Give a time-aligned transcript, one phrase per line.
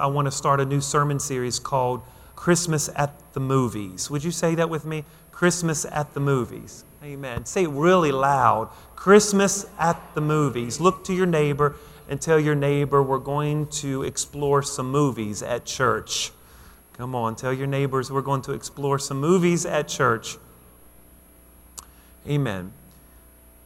[0.00, 2.02] I want to start a new sermon series called
[2.34, 4.10] Christmas at the Movies.
[4.10, 5.04] Would you say that with me?
[5.30, 6.84] Christmas at the Movies.
[7.04, 7.44] Amen.
[7.44, 8.70] Say it really loud.
[8.96, 10.80] Christmas at the Movies.
[10.80, 11.76] Look to your neighbor
[12.08, 16.32] and tell your neighbor we're going to explore some movies at church.
[16.94, 20.36] Come on, tell your neighbors we're going to explore some movies at church.
[22.28, 22.72] Amen.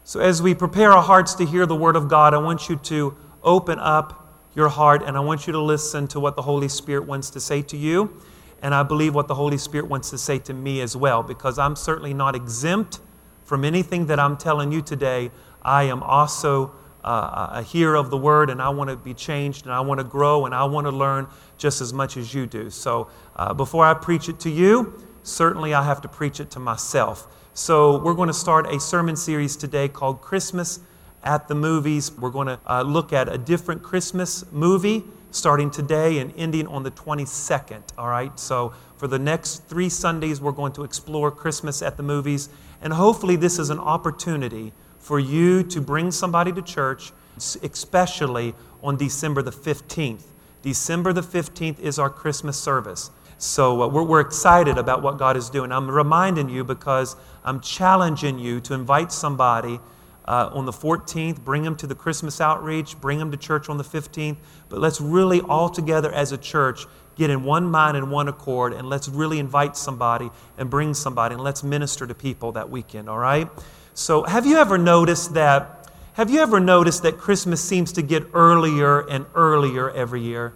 [0.04, 2.76] So, as we prepare our hearts to hear the Word of God, I want you
[2.76, 4.23] to open up
[4.54, 7.40] your heart and I want you to listen to what the Holy Spirit wants to
[7.40, 8.20] say to you.
[8.62, 11.58] And I believe what the Holy Spirit wants to say to me as well, because
[11.58, 13.00] I'm certainly not exempt
[13.44, 15.30] from anything that I'm telling you today.
[15.62, 16.72] I am also
[17.04, 20.00] uh, a hearer of the Word and I want to be changed and I want
[20.00, 21.26] to grow and I want to learn
[21.58, 22.70] just as much as you do.
[22.70, 26.60] So, uh, before I preach it to you, certainly I have to preach it to
[26.60, 27.28] myself.
[27.52, 30.80] So, we're going to start a sermon series today called Christmas
[31.24, 32.12] at the Movies.
[32.12, 36.84] We're going to uh, look at a different Christmas movie starting today and ending on
[36.84, 37.82] the 22nd.
[37.98, 42.02] All right, so for the next three Sundays, we're going to explore Christmas at the
[42.02, 42.48] movies.
[42.80, 48.96] And hopefully, this is an opportunity for you to bring somebody to church, especially on
[48.96, 50.22] December the 15th.
[50.62, 53.10] December the 15th is our Christmas service.
[53.36, 55.72] So uh, we're, we're excited about what God is doing.
[55.72, 59.80] I'm reminding you because I'm challenging you to invite somebody
[60.24, 63.76] uh, on the 14th, bring them to the Christmas outreach, bring them to church on
[63.76, 64.36] the 15th.
[64.68, 68.72] But let's really, all together as a church, get in one mind and one accord,
[68.72, 73.08] and let's really invite somebody and bring somebody, and let's minister to people that weekend,
[73.08, 73.48] all right?
[73.94, 75.88] So, have you ever noticed that?
[76.14, 80.52] Have you ever noticed that Christmas seems to get earlier and earlier every year?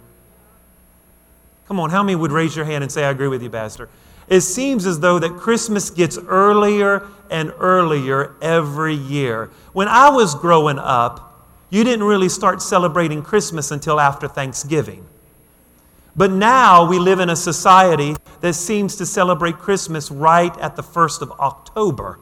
[1.67, 3.89] Come on, how many would raise your hand and say, I agree with you, Pastor?
[4.29, 9.49] It seems as though that Christmas gets earlier and earlier every year.
[9.73, 15.05] When I was growing up, you didn't really start celebrating Christmas until after Thanksgiving.
[16.15, 20.83] But now we live in a society that seems to celebrate Christmas right at the
[20.83, 22.19] 1st of October.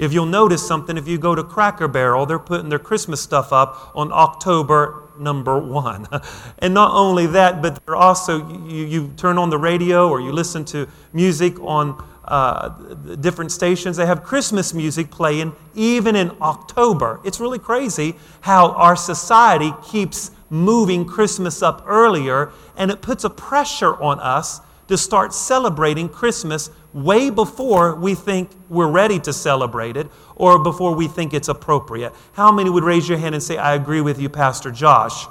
[0.00, 3.52] If you'll notice something, if you go to Cracker Barrel, they're putting their Christmas stuff
[3.52, 6.08] up on October number one.
[6.58, 10.32] and not only that, but they're also, you, you turn on the radio or you
[10.32, 12.70] listen to music on uh,
[13.16, 17.20] different stations, they have Christmas music playing even in October.
[17.22, 23.30] It's really crazy how our society keeps moving Christmas up earlier, and it puts a
[23.30, 29.96] pressure on us to start celebrating Christmas way before we think we're ready to celebrate
[29.96, 32.12] it or before we think it's appropriate.
[32.32, 35.26] How many would raise your hand and say, I agree with you, Pastor Josh?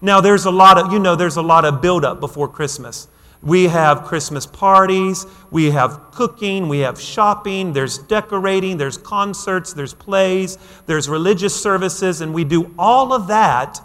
[0.00, 3.06] Now, there's a lot of, you know, there's a lot of buildup before Christmas.
[3.40, 9.94] We have Christmas parties, we have cooking, we have shopping, there's decorating, there's concerts, there's
[9.94, 13.80] plays, there's religious services, and we do all of that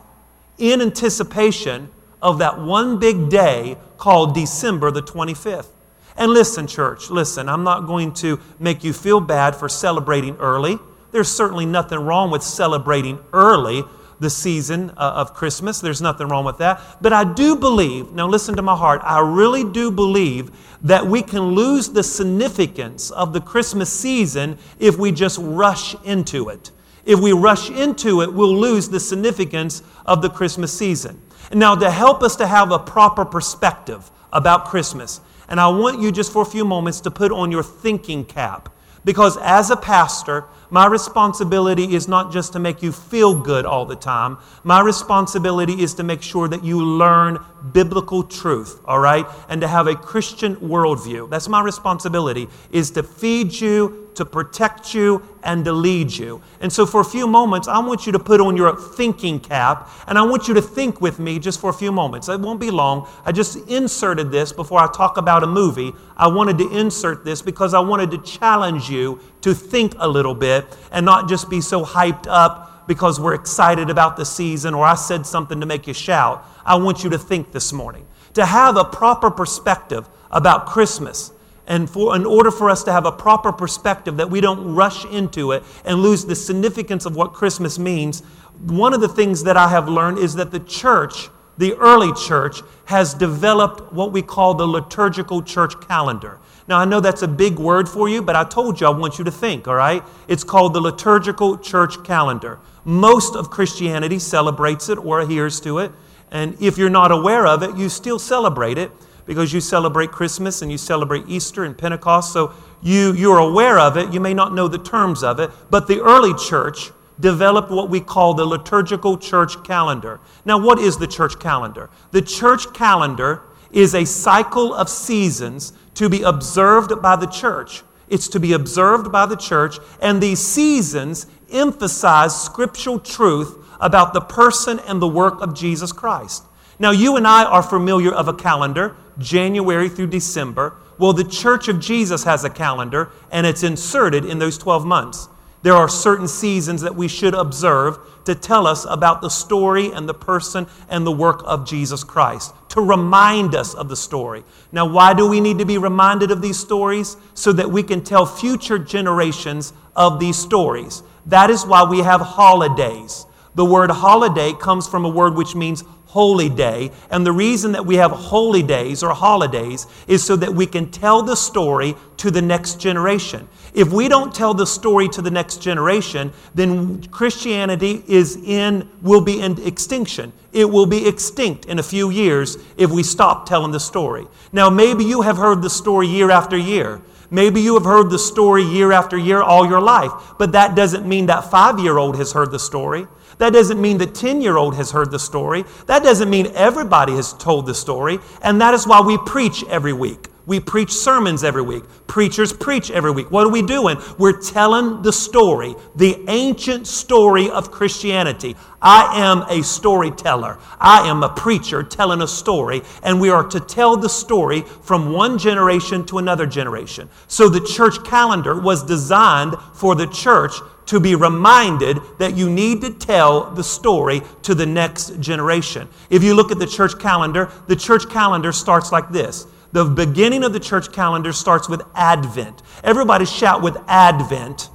[0.57, 1.91] in anticipation
[2.21, 5.69] of that one big day called December the 25th.
[6.17, 10.77] And listen, church, listen, I'm not going to make you feel bad for celebrating early.
[11.11, 13.83] There's certainly nothing wrong with celebrating early
[14.19, 15.79] the season uh, of Christmas.
[15.79, 16.81] There's nothing wrong with that.
[17.01, 21.21] But I do believe, now listen to my heart, I really do believe that we
[21.21, 26.71] can lose the significance of the Christmas season if we just rush into it.
[27.05, 31.21] If we rush into it, we'll lose the significance of the Christmas season.
[31.53, 36.11] Now, to help us to have a proper perspective about Christmas, and I want you
[36.11, 38.69] just for a few moments to put on your thinking cap.
[39.03, 43.85] Because as a pastor, my responsibility is not just to make you feel good all
[43.85, 44.37] the time.
[44.63, 47.39] My responsibility is to make sure that you learn
[47.73, 49.25] biblical truth, all right?
[49.49, 51.29] And to have a Christian worldview.
[51.29, 56.41] That's my responsibility, is to feed you, to protect you, and to lead you.
[56.59, 59.89] And so for a few moments, I want you to put on your thinking cap,
[60.07, 62.27] and I want you to think with me just for a few moments.
[62.29, 63.07] It won't be long.
[63.25, 65.93] I just inserted this before I talk about a movie.
[66.17, 70.35] I wanted to insert this because I wanted to challenge you to think a little
[70.35, 74.85] bit and not just be so hyped up because we're excited about the season or
[74.85, 76.45] I said something to make you shout.
[76.65, 78.05] I want you to think this morning.
[78.33, 81.31] To have a proper perspective about Christmas,
[81.69, 85.05] and for, in order for us to have a proper perspective that we don't rush
[85.05, 88.21] into it and lose the significance of what Christmas means,
[88.65, 92.61] one of the things that I have learned is that the church, the early church,
[92.85, 96.39] has developed what we call the liturgical church calendar.
[96.69, 99.17] Now, I know that's a big word for you, but I told you I want
[99.17, 100.03] you to think, all right?
[100.27, 102.59] It's called the liturgical church calendar.
[102.85, 105.91] Most of Christianity celebrates it or adheres to it.
[106.29, 108.91] And if you're not aware of it, you still celebrate it
[109.25, 112.33] because you celebrate Christmas and you celebrate Easter and Pentecost.
[112.33, 114.13] So you, you're aware of it.
[114.13, 117.99] You may not know the terms of it, but the early church developed what we
[117.99, 120.19] call the liturgical church calendar.
[120.45, 121.89] Now, what is the church calendar?
[122.11, 127.83] The church calendar is a cycle of seasons to be observed by the church.
[128.07, 134.21] It's to be observed by the church, and these seasons emphasize scriptural truth about the
[134.21, 136.45] person and the work of Jesus Christ.
[136.79, 140.77] Now, you and I are familiar of a calendar, January through December.
[140.97, 145.27] Well, the Church of Jesus has a calendar, and it's inserted in those 12 months.
[145.63, 150.07] There are certain seasons that we should observe to tell us about the story and
[150.07, 154.43] the person and the work of Jesus Christ, to remind us of the story.
[154.71, 157.17] Now, why do we need to be reminded of these stories?
[157.33, 161.03] So that we can tell future generations of these stories.
[161.25, 163.25] That is why we have holidays.
[163.55, 166.89] The word holiday comes from a word which means holy day.
[167.11, 170.89] And the reason that we have holy days or holidays is so that we can
[170.89, 173.47] tell the story to the next generation.
[173.75, 179.21] If we don't tell the story to the next generation, then Christianity is in will
[179.21, 180.33] be in extinction.
[180.51, 184.25] It will be extinct in a few years if we stop telling the story.
[184.51, 187.01] Now maybe you have heard the story year after year.
[187.29, 191.07] Maybe you have heard the story year after year all your life, but that doesn't
[191.07, 193.05] mean that 5-year-old has heard the story.
[193.39, 195.65] That doesn't mean the 10 year old has heard the story.
[195.87, 198.19] That doesn't mean everybody has told the story.
[198.41, 200.27] And that is why we preach every week.
[200.45, 201.83] We preach sermons every week.
[202.07, 203.29] Preachers preach every week.
[203.29, 203.97] What are we doing?
[204.17, 208.55] We're telling the story, the ancient story of Christianity.
[208.81, 210.57] I am a storyteller.
[210.79, 215.13] I am a preacher telling a story, and we are to tell the story from
[215.13, 217.09] one generation to another generation.
[217.27, 220.53] So the church calendar was designed for the church
[220.89, 225.87] to be reminded that you need to tell the story to the next generation.
[226.09, 229.45] If you look at the church calendar, the church calendar starts like this.
[229.71, 232.63] The beginning of the church calendar starts with Advent.
[232.83, 234.71] Everybody shout with Advent.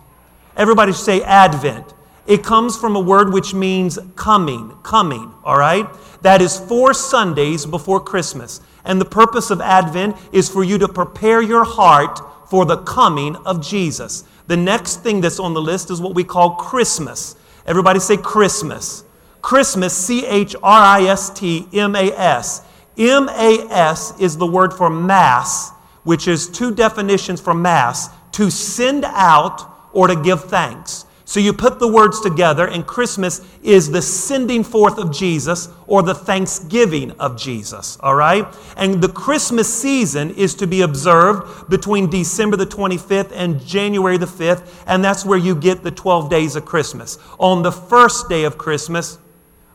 [0.56, 1.93] Everybody say Advent.
[2.28, 5.84] It comes from a word which means coming, coming, all right?
[6.22, 8.60] That is four Sundays before Christmas.
[8.84, 13.34] And the purpose of Advent is for you to prepare your heart for the coming
[13.34, 14.22] of Jesus.
[14.46, 17.37] The next thing that's on the list is what we call Christmas.
[17.67, 19.05] Everybody say Christmas.
[19.41, 22.62] Christmas, C H R I S T M A S.
[22.96, 25.70] M A S is the word for mass,
[26.05, 31.06] which is two definitions for mass to send out or to give thanks.
[31.26, 36.02] So you put the words together, and Christmas is the sending forth of Jesus or
[36.02, 38.46] the thanksgiving of Jesus, all right?
[38.76, 44.26] And the Christmas season is to be observed between December the 25th and January the
[44.26, 47.18] 5th, and that's where you get the 12 days of Christmas.
[47.38, 49.18] On the first day of Christmas,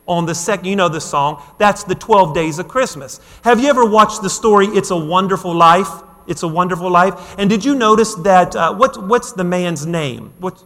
[0.06, 3.20] on the second, you know the song, that's the 12 days of Christmas.
[3.42, 5.88] Have you ever watched the story It's a Wonderful Life?
[6.28, 7.36] It's a Wonderful Life.
[7.38, 10.32] And did you notice that, uh, what, what's the man's name?
[10.38, 10.62] What,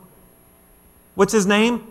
[1.15, 1.87] What's his name?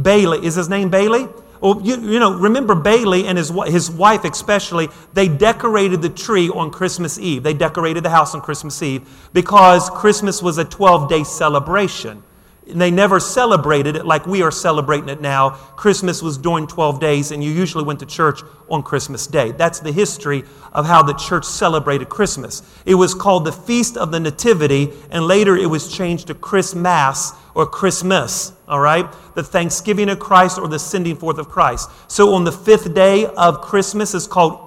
[0.00, 0.44] Bailey.
[0.44, 1.28] Is his name Bailey?
[1.60, 6.48] Well, you, you know, remember Bailey and his, his wife, especially, they decorated the tree
[6.48, 7.42] on Christmas Eve.
[7.42, 12.22] They decorated the house on Christmas Eve because Christmas was a 12 day celebration.
[12.70, 15.50] They never celebrated it like we are celebrating it now.
[15.50, 19.52] Christmas was during 12 days, and you usually went to church on Christmas Day.
[19.52, 22.62] That's the history of how the church celebrated Christmas.
[22.84, 27.32] It was called the Feast of the Nativity, and later it was changed to Christmas
[27.54, 29.06] or Christmas, all right?
[29.34, 31.90] The thanksgiving of Christ or the sending forth of Christ.
[32.06, 34.60] So on the fifth day of Christmas is called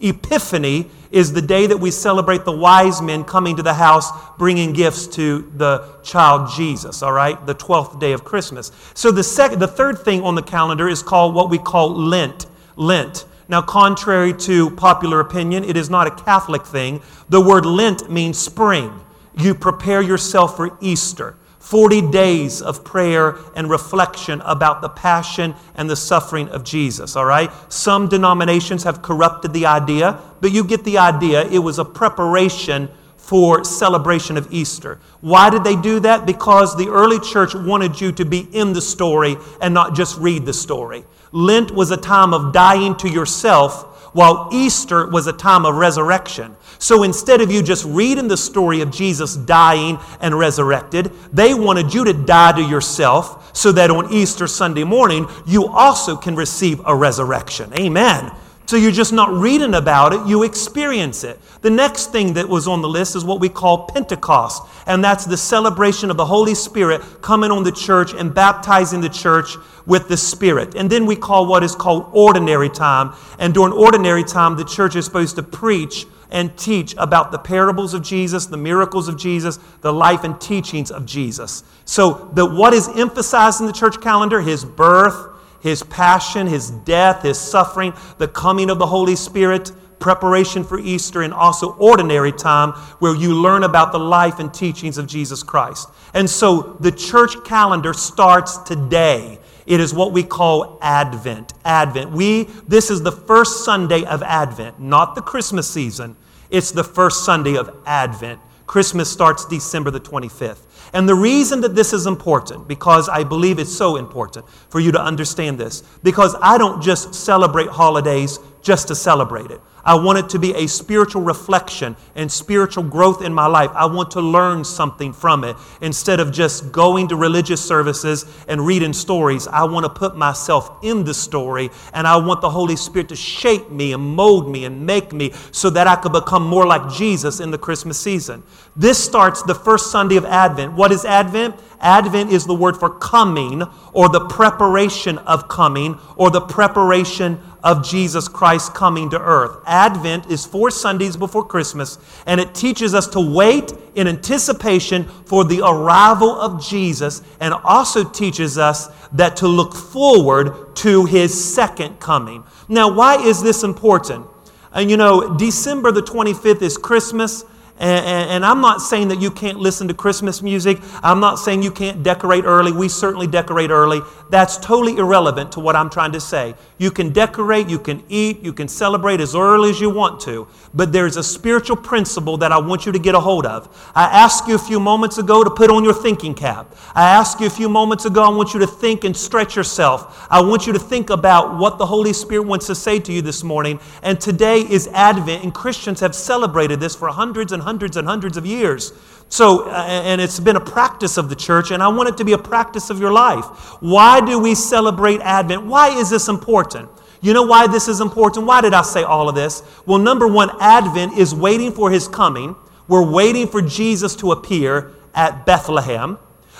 [0.00, 4.72] Epiphany, is the day that we celebrate the wise men coming to the house bringing
[4.72, 7.44] gifts to the child Jesus, all right?
[7.46, 8.72] The 12th day of Christmas.
[8.94, 12.46] So the second the third thing on the calendar is called what we call Lent.
[12.76, 13.24] Lent.
[13.48, 17.00] Now, contrary to popular opinion, it is not a Catholic thing.
[17.28, 19.00] The word Lent means spring.
[19.38, 21.36] You prepare yourself for Easter.
[21.66, 27.24] 40 days of prayer and reflection about the passion and the suffering of Jesus, all
[27.24, 27.50] right?
[27.68, 31.44] Some denominations have corrupted the idea, but you get the idea.
[31.48, 35.00] It was a preparation for celebration of Easter.
[35.22, 36.24] Why did they do that?
[36.24, 40.46] Because the early church wanted you to be in the story and not just read
[40.46, 41.04] the story.
[41.32, 46.56] Lent was a time of dying to yourself while Easter was a time of resurrection.
[46.78, 51.92] So instead of you just reading the story of Jesus dying and resurrected, they wanted
[51.92, 56.80] you to die to yourself so that on Easter Sunday morning, you also can receive
[56.84, 57.72] a resurrection.
[57.78, 58.30] Amen.
[58.66, 61.38] So you're just not reading about it, you experience it.
[61.62, 65.24] The next thing that was on the list is what we call Pentecost, and that's
[65.24, 69.56] the celebration of the Holy Spirit coming on the church and baptizing the church
[69.86, 70.74] with the Spirit.
[70.74, 74.96] And then we call what is called ordinary time, and during ordinary time, the church
[74.96, 76.04] is supposed to preach
[76.36, 80.90] and teach about the parables of Jesus, the miracles of Jesus, the life and teachings
[80.90, 81.64] of Jesus.
[81.86, 84.42] So, the, what is emphasized in the church calendar?
[84.42, 90.62] His birth, his passion, his death, his suffering, the coming of the Holy Spirit, preparation
[90.62, 95.06] for Easter, and also ordinary time where you learn about the life and teachings of
[95.06, 95.88] Jesus Christ.
[96.12, 99.38] And so the church calendar starts today.
[99.66, 101.52] It is what we call Advent.
[101.64, 102.12] Advent.
[102.12, 106.16] We this is the first Sunday of Advent, not the Christmas season.
[106.50, 108.40] It's the first Sunday of Advent.
[108.66, 110.66] Christmas starts December the 25th.
[110.92, 114.92] And the reason that this is important, because I believe it's so important for you
[114.92, 119.60] to understand this, because I don't just celebrate holidays just to celebrate it.
[119.86, 123.70] I want it to be a spiritual reflection and spiritual growth in my life.
[123.72, 125.56] I want to learn something from it.
[125.80, 130.82] Instead of just going to religious services and reading stories, I want to put myself
[130.82, 134.64] in the story and I want the Holy Spirit to shape me and mold me
[134.64, 138.42] and make me so that I could become more like Jesus in the Christmas season.
[138.74, 140.72] This starts the first Sunday of Advent.
[140.72, 141.54] What is Advent?
[141.80, 143.62] Advent is the word for coming
[143.92, 149.58] or the preparation of coming or the preparation of Jesus Christ coming to earth.
[149.76, 155.44] Advent is four Sundays before Christmas, and it teaches us to wait in anticipation for
[155.44, 162.00] the arrival of Jesus, and also teaches us that to look forward to his second
[162.00, 162.42] coming.
[162.68, 164.26] Now, why is this important?
[164.72, 167.44] And you know, December the 25th is Christmas.
[167.78, 170.78] And, and, and, I'm not saying that you can't listen to Christmas music.
[171.02, 172.72] I'm not saying you can't decorate early.
[172.72, 174.00] We certainly decorate early.
[174.30, 176.54] That's totally irrelevant to what I'm trying to say.
[176.78, 180.48] You can decorate, you can eat, you can celebrate as early as you want to,
[180.74, 183.68] but there's a spiritual principle that I want you to get a hold of.
[183.94, 186.74] I asked you a few moments ago to put on your thinking cap.
[186.94, 190.26] I asked you a few moments ago, I want you to think and stretch yourself.
[190.30, 193.22] I want you to think about what the Holy Spirit wants to say to you
[193.22, 193.78] this morning.
[194.02, 198.36] And today is Advent, and Christians have celebrated this for hundreds and hundreds and hundreds
[198.36, 198.92] of years.
[199.28, 202.32] So, and it's been a practice of the church, and I want it to be
[202.32, 203.44] a practice of your life.
[203.80, 205.66] Why do we celebrate Advent?
[205.66, 206.88] Why is this important?
[207.22, 208.46] You know why this is important?
[208.46, 209.64] Why did I say all of this?
[209.84, 212.54] Well, number one, Advent is waiting for his coming.
[212.86, 216.18] We're waiting for Jesus to appear at Bethlehem,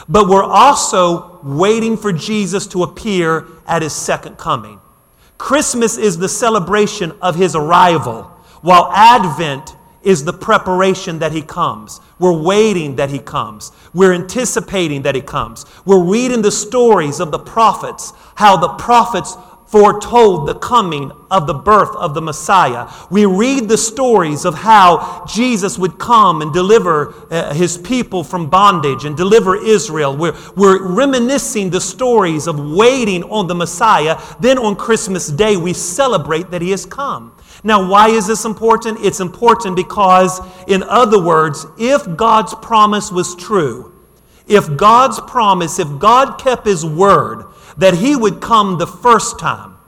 [0.09, 4.81] but we're also waiting for Jesus to appear at his second coming.
[5.39, 8.25] Christmas is the celebration of his arrival,
[8.63, 9.76] while Advent
[10.07, 12.01] is the preparation that he comes.
[12.21, 13.73] We're waiting that he comes.
[13.93, 15.67] We're anticipating that he comes.
[15.85, 19.37] We're reading the stories of the prophets, how the prophets
[19.67, 22.89] foretold the coming of the birth of the Messiah.
[23.11, 28.49] We read the stories of how Jesus would come and deliver uh, his people from
[28.49, 30.17] bondage and deliver Israel.
[30.17, 34.21] We're, we're reminiscing the stories of waiting on the Messiah.
[34.39, 37.33] Then on Christmas Day, we celebrate that he has come.
[37.67, 39.05] Now, why is this important?
[39.05, 43.93] It's important because, in other words, if God's promise was true,
[44.47, 47.45] if God's promise, if God kept his word
[47.77, 49.79] that he would come the first time,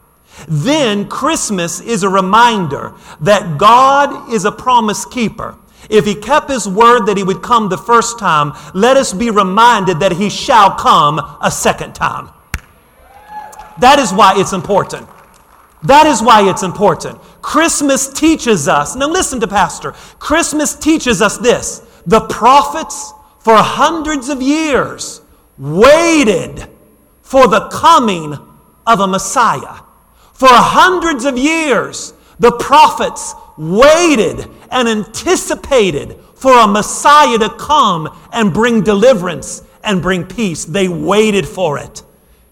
[0.48, 5.56] then Christmas is a reminder that God is a promise keeper.
[5.88, 9.30] If he kept his word that he would come the first time, let us be
[9.30, 12.30] reminded that he shall come a second time.
[13.78, 15.08] That is why it's important.
[15.84, 17.20] That is why it's important.
[17.48, 24.28] Christmas teaches us, now listen to Pastor, Christmas teaches us this the prophets for hundreds
[24.28, 25.22] of years
[25.56, 26.68] waited
[27.22, 28.34] for the coming
[28.86, 29.80] of a Messiah.
[30.34, 38.52] For hundreds of years, the prophets waited and anticipated for a Messiah to come and
[38.52, 40.66] bring deliverance and bring peace.
[40.66, 42.02] They waited for it.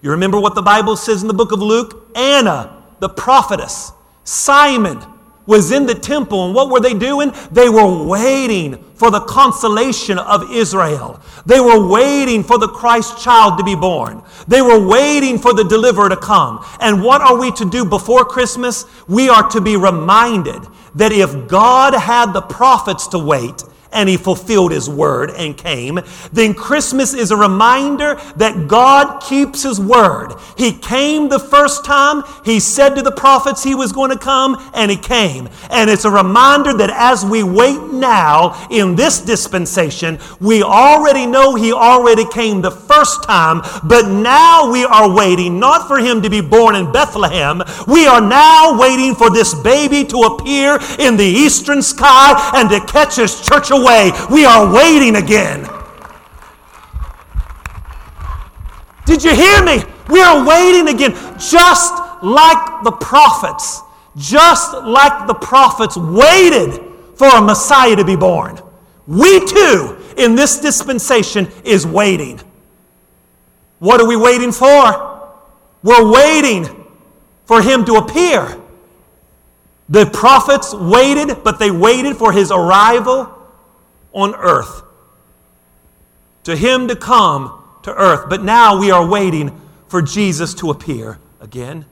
[0.01, 2.11] You remember what the Bible says in the book of Luke?
[2.17, 3.93] Anna the prophetess,
[4.27, 5.01] Simon,
[5.47, 7.33] was in the temple, and what were they doing?
[7.53, 11.21] They were waiting for the consolation of Israel.
[11.47, 14.23] They were waiting for the Christ child to be born.
[14.49, 16.65] They were waiting for the deliverer to come.
[16.81, 18.85] And what are we to do before Christmas?
[19.07, 20.63] We are to be reminded
[20.97, 23.63] that if God had the prophets to wait,
[23.97, 25.99] and he fulfilled his word and came,
[26.31, 30.35] then Christmas is a reminder that God keeps his word.
[30.57, 34.71] He came the first time, he said to the prophets he was going to come,
[34.75, 35.49] and he came.
[35.71, 41.55] And it's a reminder that as we wait now in this dispensation, we already know
[41.55, 46.29] he already came the first time, but now we are waiting not for him to
[46.29, 47.63] be born in Bethlehem.
[47.89, 52.81] We are now waiting for this baby to appear in the eastern sky and to
[52.81, 55.65] catch his church away We are waiting again.
[59.05, 59.85] Did you hear me?
[60.09, 63.83] We are waiting again, just like the prophets.
[64.17, 66.83] Just like the prophets waited
[67.15, 68.61] for a Messiah to be born.
[69.07, 72.41] We too, in this dispensation, is waiting.
[73.79, 75.31] What are we waiting for?
[75.85, 76.87] We're waiting
[77.45, 78.61] for him to appear.
[79.89, 83.36] The prophets waited, but they waited for his arrival
[84.17, 84.83] on earth.
[86.45, 88.29] To him to come to earth.
[88.29, 91.85] But now we are waiting for Jesus to appear again.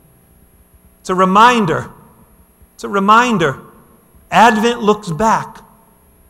[1.00, 1.90] It's a reminder.
[2.74, 3.60] It's a reminder.
[4.30, 5.58] Advent looks back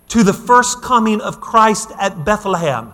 [0.08, 2.92] to the first coming of Christ at Bethlehem.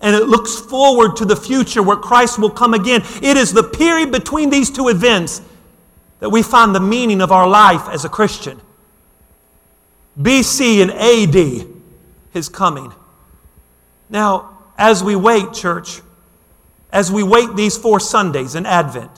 [0.00, 3.02] And it looks forward to the future where Christ will come again.
[3.22, 5.42] It is the period between these two events
[6.18, 8.60] that we find the meaning of our life as a Christian.
[10.20, 11.71] BC and AD,
[12.32, 12.92] his coming.
[14.08, 16.00] Now, as we wait, church,
[16.90, 19.10] as we wait these four Sundays in Advent,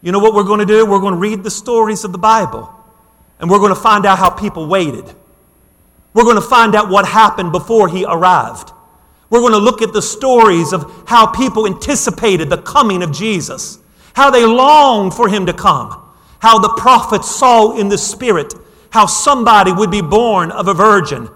[0.00, 0.84] you know what we're going to do?
[0.84, 2.70] We're going to read the stories of the Bible
[3.38, 5.04] and we're going to find out how people waited.
[6.12, 8.70] We're going to find out what happened before he arrived.
[9.30, 13.80] We're going to look at the stories of how people anticipated the coming of Jesus
[14.14, 16.00] how they longed for him to come,
[16.38, 18.54] how the prophets saw in the Spirit
[18.90, 21.28] how somebody would be born of a virgin,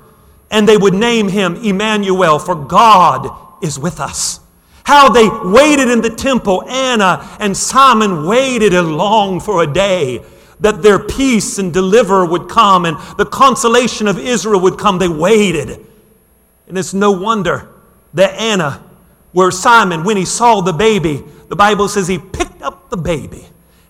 [0.50, 3.30] and they would name him Emmanuel, for God
[3.62, 4.40] is with us.
[4.84, 10.24] How they waited in the temple, Anna and Simon waited and longed for a day
[10.60, 14.98] that their peace and deliverer would come and the consolation of Israel would come.
[14.98, 15.84] They waited.
[16.66, 17.68] And it's no wonder
[18.14, 18.82] that Anna,
[19.32, 23.46] where Simon, when he saw the baby, the Bible says he picked up the baby.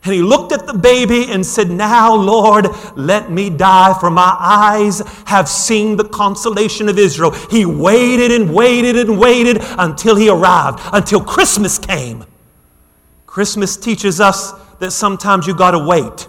[0.09, 4.35] And he looked at the baby and said, Now, Lord, let me die, for my
[4.39, 7.33] eyes have seen the consolation of Israel.
[7.51, 12.25] He waited and waited and waited until he arrived, until Christmas came.
[13.27, 16.27] Christmas teaches us that sometimes you got to wait.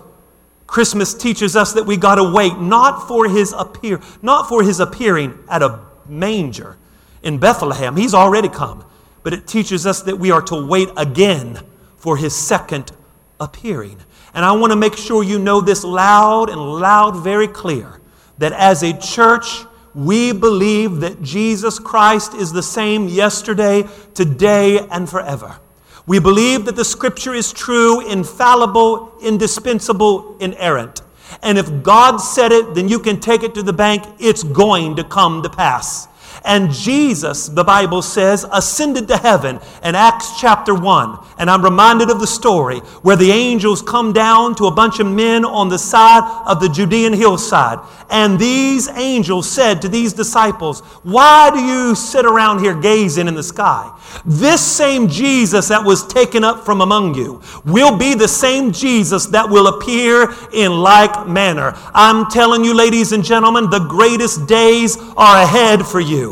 [0.67, 4.79] Christmas teaches us that we got to wait not for his appear not for his
[4.79, 6.77] appearing at a manger
[7.23, 7.95] in Bethlehem.
[7.95, 8.85] He's already come
[9.23, 11.59] but it teaches us that we are to wait again
[11.97, 12.91] for his second
[13.39, 13.97] appearing.
[14.33, 17.99] And I want to make sure you know this loud and loud, very clear
[18.37, 19.65] that as a church,
[19.95, 23.83] we believe that Jesus Christ is the same yesterday,
[24.13, 25.59] today, and forever.
[26.05, 31.01] We believe that the scripture is true, infallible, indispensable, inerrant.
[31.43, 34.03] And if God said it, then you can take it to the bank.
[34.19, 36.07] It's going to come to pass.
[36.43, 41.17] And Jesus, the Bible says, ascended to heaven in Acts chapter 1.
[41.37, 45.07] And I'm reminded of the story where the angels come down to a bunch of
[45.07, 47.79] men on the side of the Judean hillside.
[48.09, 53.35] And these angels said to these disciples, Why do you sit around here gazing in
[53.35, 53.95] the sky?
[54.25, 59.27] This same Jesus that was taken up from among you will be the same Jesus
[59.27, 61.73] that will appear in like manner.
[61.93, 66.28] I'm telling you, ladies and gentlemen, the greatest days are ahead for you.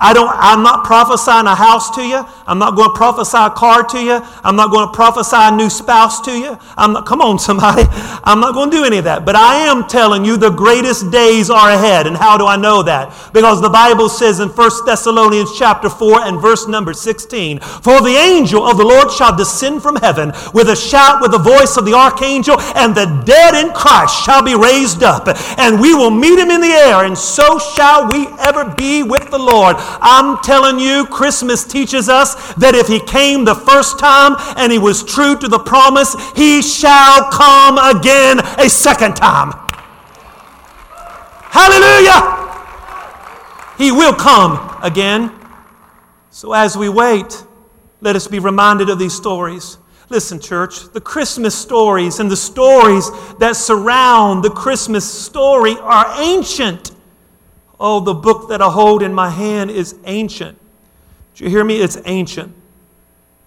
[0.00, 2.24] I don't, I'm not prophesying a house to you.
[2.46, 4.18] I'm not going to prophesy a car to you.
[4.42, 6.56] I'm not going to prophesy a new spouse to you.
[6.76, 7.84] I'm not, come on, somebody.
[8.24, 9.26] I'm not going to do any of that.
[9.26, 12.06] But I am telling you the greatest days are ahead.
[12.06, 13.12] And how do I know that?
[13.34, 18.16] Because the Bible says in 1 Thessalonians chapter 4 and verse number 16, For the
[18.16, 21.84] angel of the Lord shall descend from heaven with a shout, with the voice of
[21.84, 25.28] the archangel, and the dead in Christ shall be raised up.
[25.58, 29.30] And we will meet him in the air, and so shall we ever be with
[29.30, 29.76] the Lord.
[30.00, 34.78] I'm telling you, Christmas teaches us that if He came the first time and He
[34.78, 39.52] was true to the promise, He shall come again a second time.
[41.50, 42.40] Hallelujah!
[43.76, 45.32] He will come again.
[46.30, 47.44] So as we wait,
[48.00, 49.78] let us be reminded of these stories.
[50.10, 56.90] Listen, church, the Christmas stories and the stories that surround the Christmas story are ancient.
[57.80, 60.58] Oh, the book that I hold in my hand is ancient.
[61.34, 61.80] Do you hear me?
[61.80, 62.54] It's ancient.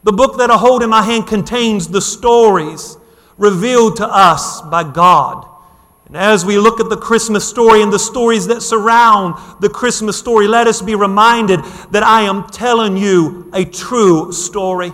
[0.02, 2.98] The book that I hold in my hand contains the stories
[3.38, 5.48] revealed to us by God.
[6.08, 10.18] And as we look at the Christmas story and the stories that surround the Christmas
[10.18, 11.60] story, let us be reminded
[11.92, 14.94] that I am telling you a true story.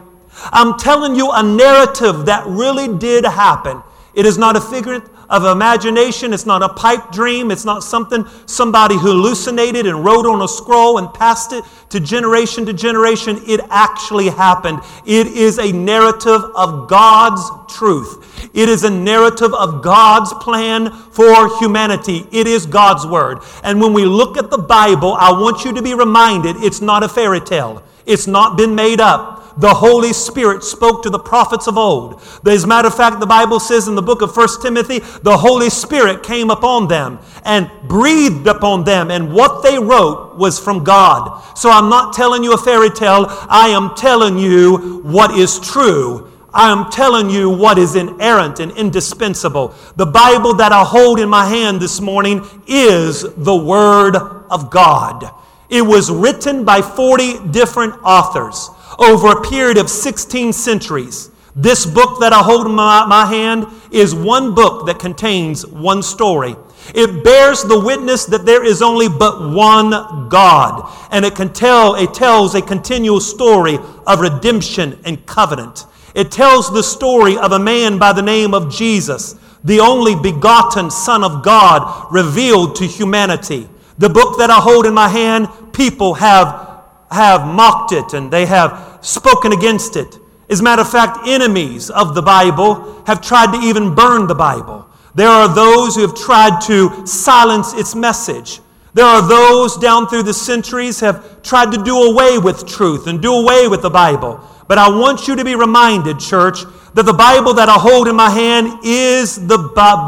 [0.51, 3.81] I'm telling you a narrative that really did happen.
[4.13, 6.33] It is not a figment of imagination.
[6.33, 7.51] It's not a pipe dream.
[7.51, 12.65] It's not something somebody hallucinated and wrote on a scroll and passed it to generation
[12.65, 13.39] to generation.
[13.47, 14.79] It actually happened.
[15.05, 17.43] It is a narrative of God's
[17.75, 18.49] truth.
[18.53, 22.25] It is a narrative of God's plan for humanity.
[22.31, 23.39] It is God's word.
[23.63, 27.03] And when we look at the Bible, I want you to be reminded it's not
[27.03, 27.83] a fairy tale.
[28.05, 32.21] It's not been made up the Holy Spirit spoke to the prophets of old.
[32.45, 35.37] As a matter of fact, the Bible says in the book of 1 Timothy, the
[35.37, 40.85] Holy Spirit came upon them and breathed upon them, and what they wrote was from
[40.85, 41.43] God.
[41.57, 46.31] So I'm not telling you a fairy tale, I am telling you what is true.
[46.53, 49.75] I am telling you what is inerrant and indispensable.
[49.97, 55.31] The Bible that I hold in my hand this morning is the Word of God.
[55.69, 61.31] It was written by 40 different authors over a period of 16 centuries.
[61.55, 66.03] This book that I hold in my, my, hand is one book that contains one
[66.03, 66.55] story.
[66.93, 71.95] It bears the witness that there is only but one God, and it can tell,
[71.95, 75.85] it tells a continual story of redemption and covenant.
[76.15, 80.89] It tells the story of a man by the name of Jesus, the only begotten
[80.89, 83.67] Son of God revealed to humanity.
[83.97, 88.45] The book that I hold in my hand, people have, have mocked it and they
[88.45, 90.17] have spoken against it.
[90.49, 94.35] As a matter of fact, enemies of the Bible have tried to even burn the
[94.35, 94.87] Bible.
[95.15, 98.61] There are those who have tried to silence its message.
[98.93, 103.21] There are those down through the centuries have tried to do away with truth and
[103.21, 104.39] do away with the Bible.
[104.67, 106.59] But I want you to be reminded, church,
[106.95, 109.57] that the Bible that I hold in my hand is the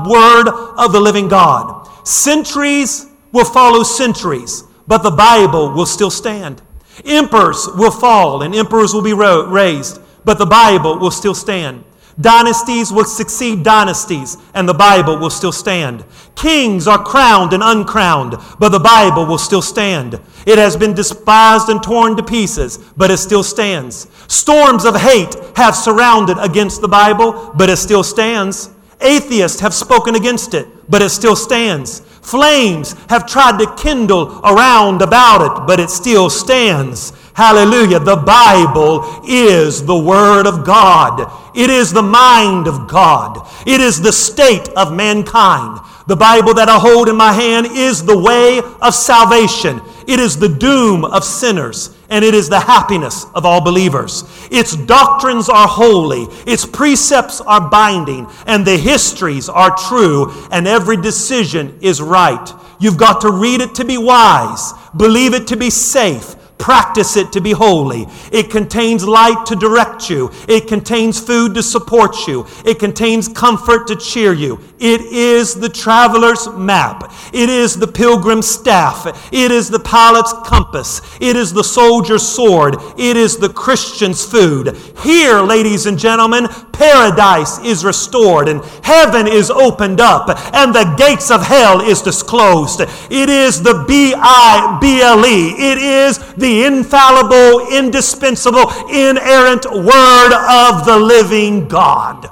[0.09, 1.87] Word of the living God.
[2.07, 6.61] Centuries will follow centuries, but the Bible will still stand.
[7.05, 11.83] Emperors will fall and emperors will be raised, but the Bible will still stand.
[12.19, 16.03] Dynasties will succeed dynasties, and the Bible will still stand.
[16.35, 20.19] Kings are crowned and uncrowned, but the Bible will still stand.
[20.45, 24.07] It has been despised and torn to pieces, but it still stands.
[24.27, 28.69] Storms of hate have surrounded against the Bible, but it still stands.
[28.99, 32.01] Atheists have spoken against it, but it still stands.
[32.21, 37.13] Flames have tried to kindle around about it, but it still stands.
[37.33, 37.99] Hallelujah.
[37.99, 41.31] The Bible is the Word of God.
[41.55, 43.47] It is the mind of God.
[43.65, 45.79] It is the state of mankind.
[46.11, 49.79] The Bible that I hold in my hand is the way of salvation.
[50.09, 54.25] It is the doom of sinners and it is the happiness of all believers.
[54.51, 60.97] Its doctrines are holy, its precepts are binding, and the histories are true, and every
[60.97, 62.53] decision is right.
[62.81, 67.31] You've got to read it to be wise, believe it to be safe, Practice it
[67.33, 68.05] to be holy.
[68.31, 70.29] It contains light to direct you.
[70.47, 72.45] It contains food to support you.
[72.63, 74.59] It contains comfort to cheer you.
[74.79, 77.11] It is the traveler's map.
[77.33, 79.07] It is the pilgrim's staff.
[79.33, 81.01] It is the pilot's compass.
[81.19, 82.75] It is the soldier's sword.
[82.97, 84.77] It is the Christian's food.
[85.03, 91.31] Here, ladies and gentlemen, paradise is restored and heaven is opened up and the gates
[91.31, 92.81] of hell is disclosed.
[92.81, 95.49] It is the B I B L E.
[95.51, 102.29] It is the infallible, indispensable, inerrant Word of the living God.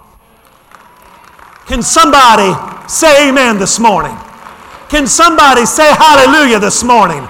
[1.66, 2.54] Can somebody
[2.90, 4.18] say amen this morning?
[4.90, 7.28] Can somebody say hallelujah this morning?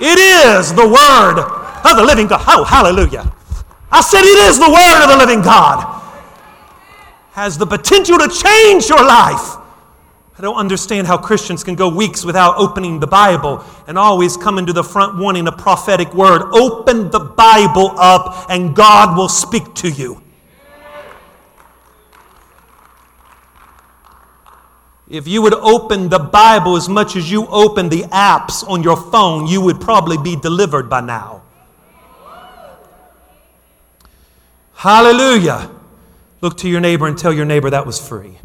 [0.00, 2.42] It is the Word of the living God.
[2.48, 3.30] Oh, hallelujah.
[3.92, 5.86] I said it is the Word of the living God.
[7.32, 9.59] Has the potential to change your life.
[10.40, 14.64] I don't understand how Christians can go weeks without opening the Bible and always coming
[14.64, 16.40] to the front wanting a prophetic word.
[16.54, 20.22] Open the Bible up and God will speak to you.
[25.10, 28.96] If you would open the Bible as much as you open the apps on your
[28.96, 31.42] phone, you would probably be delivered by now.
[34.72, 35.70] Hallelujah.
[36.40, 38.38] Look to your neighbor and tell your neighbor that was free.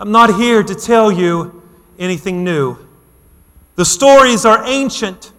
[0.00, 1.62] I'm not here to tell you
[1.98, 2.78] anything new.
[3.76, 5.30] The stories are ancient,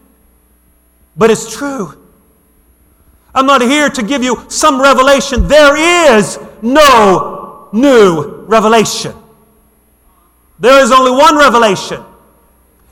[1.17, 1.99] but it's true.
[3.33, 5.47] I'm not here to give you some revelation.
[5.47, 9.15] There is no new revelation.
[10.59, 12.03] There is only one revelation.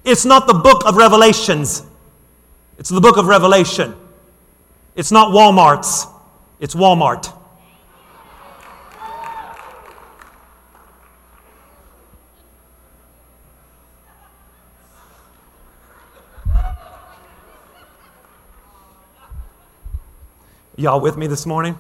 [0.04, 1.84] It's not the book of Revelations,
[2.80, 3.96] it's the book of Revelation.
[4.96, 6.08] It's not Walmart's,
[6.60, 7.32] it's Walmart.
[20.80, 21.78] Y'all with me this morning?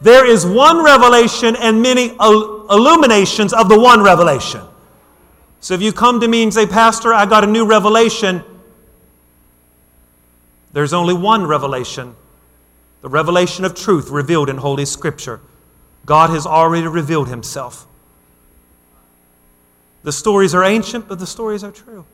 [0.00, 4.62] There is one revelation and many illuminations of the one revelation.
[5.60, 8.42] So if you come to me and say, Pastor, I got a new revelation,
[10.72, 12.16] there's only one revelation
[13.00, 15.40] the revelation of truth revealed in Holy Scripture.
[16.04, 17.86] God has already revealed Himself.
[20.02, 22.04] The stories are ancient, but the stories are true.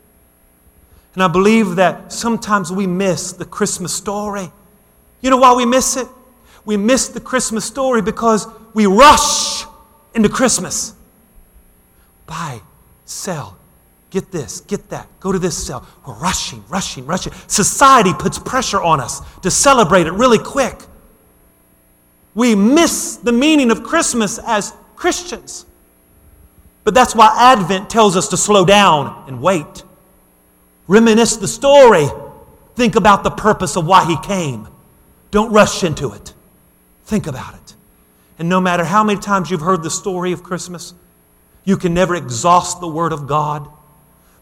[1.14, 4.50] And I believe that sometimes we miss the Christmas story.
[5.24, 6.06] You know why we miss it?
[6.66, 9.64] We miss the Christmas story because we rush
[10.14, 10.92] into Christmas.
[12.26, 12.60] Buy,
[13.06, 13.56] sell,
[14.10, 15.86] get this, get that, go to this sale.
[16.06, 17.32] We're rushing, rushing, rushing.
[17.46, 20.78] Society puts pressure on us to celebrate it really quick.
[22.34, 25.64] We miss the meaning of Christmas as Christians.
[26.84, 29.84] But that's why Advent tells us to slow down and wait.
[30.86, 32.08] Reminisce the story.
[32.74, 34.68] Think about the purpose of why he came.
[35.34, 36.32] Don't rush into it.
[37.06, 37.74] Think about it.
[38.38, 40.94] And no matter how many times you've heard the story of Christmas,
[41.64, 43.68] you can never exhaust the Word of God.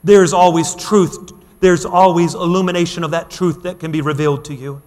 [0.05, 4.83] There's always truth, there's always illumination of that truth that can be revealed to you.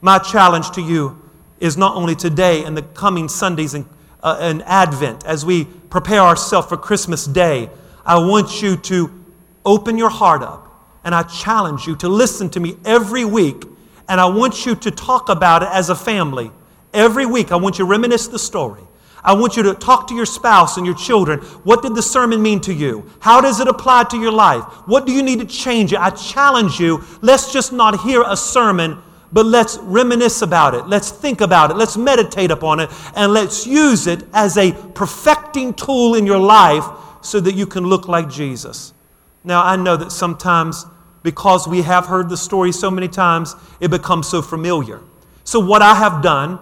[0.00, 1.22] My challenge to you
[1.60, 3.86] is not only today and the coming Sundays and,
[4.24, 7.70] uh, and Advent, as we prepare ourselves for Christmas Day,
[8.04, 9.24] I want you to
[9.64, 13.62] open your heart up and I challenge you to listen to me every week.
[14.08, 16.50] And I want you to talk about it as a family.
[16.94, 18.82] Every week, I want you to reminisce the story.
[19.22, 21.40] I want you to talk to your spouse and your children.
[21.64, 23.10] What did the sermon mean to you?
[23.20, 24.62] How does it apply to your life?
[24.86, 25.92] What do you need to change?
[25.92, 27.04] I challenge you.
[27.20, 30.86] Let's just not hear a sermon, but let's reminisce about it.
[30.86, 31.76] Let's think about it.
[31.76, 32.90] Let's meditate upon it.
[33.14, 36.84] And let's use it as a perfecting tool in your life
[37.20, 38.94] so that you can look like Jesus.
[39.44, 40.86] Now, I know that sometimes,
[41.22, 45.00] because we have heard the story so many times, it becomes so familiar.
[45.44, 46.58] So, what I have done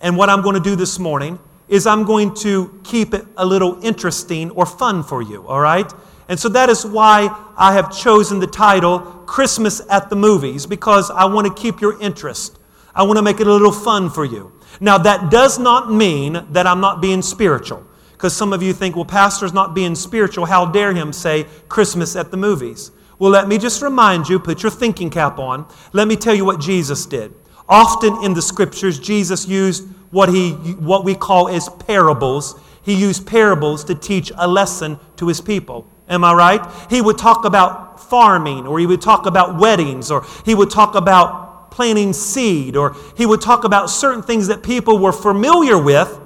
[0.00, 3.44] and what I'm going to do this morning is I'm going to keep it a
[3.44, 5.92] little interesting or fun for you, all right?
[6.28, 11.10] And so that is why I have chosen the title Christmas at the Movies, because
[11.10, 12.58] I want to keep your interest.
[12.94, 14.52] I want to make it a little fun for you.
[14.80, 17.84] Now, that does not mean that I'm not being spiritual.
[18.12, 20.44] Because some of you think, well, Pastor's not being spiritual.
[20.44, 22.90] How dare him say Christmas at the movies?
[23.18, 25.66] Well, let me just remind you, put your thinking cap on.
[25.92, 27.34] Let me tell you what Jesus did.
[27.68, 32.58] Often in the scriptures, Jesus used what, he, what we call as parables.
[32.82, 35.86] He used parables to teach a lesson to his people.
[36.08, 36.60] Am I right?
[36.88, 40.94] He would talk about farming, or he would talk about weddings, or he would talk
[40.94, 46.18] about planting seed, or he would talk about certain things that people were familiar with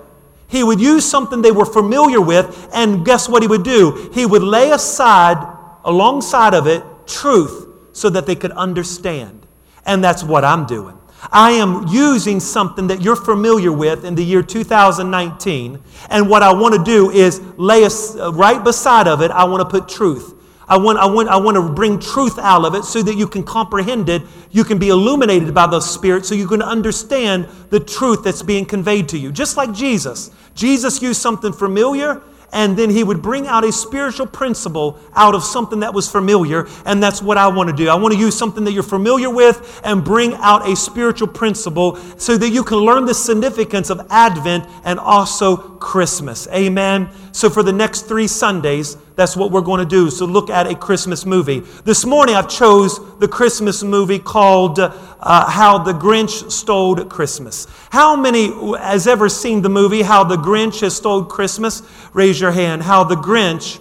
[0.52, 4.10] he would use something they were familiar with, and guess what he would do?
[4.12, 5.38] He would lay aside,
[5.84, 9.46] alongside of it, truth so that they could understand.
[9.84, 10.98] And that's what I'm doing.
[11.30, 16.52] I am using something that you're familiar with in the year 2019, and what I
[16.52, 19.88] want to do is lay a, uh, right beside of it, I want to put
[19.88, 20.34] truth.
[20.68, 23.26] I want, I, want, I want to bring truth out of it so that you
[23.26, 24.22] can comprehend it.
[24.50, 28.64] You can be illuminated by the Spirit so you can understand the truth that's being
[28.64, 29.32] conveyed to you.
[29.32, 30.30] Just like Jesus.
[30.54, 35.42] Jesus used something familiar and then he would bring out a spiritual principle out of
[35.42, 36.68] something that was familiar.
[36.84, 37.88] And that's what I want to do.
[37.88, 41.96] I want to use something that you're familiar with and bring out a spiritual principle
[42.18, 46.46] so that you can learn the significance of Advent and also Christmas.
[46.48, 47.08] Amen.
[47.32, 50.10] So for the next three Sundays, that's what we're going to do.
[50.10, 51.60] So look at a Christmas movie.
[51.84, 57.66] This morning I've chose the Christmas movie called uh, How the Grinch Stole Christmas.
[57.90, 61.82] How many has ever seen the movie How the Grinch Has Stole Christmas?
[62.14, 62.82] Raise your hand.
[62.82, 63.80] How the Grinch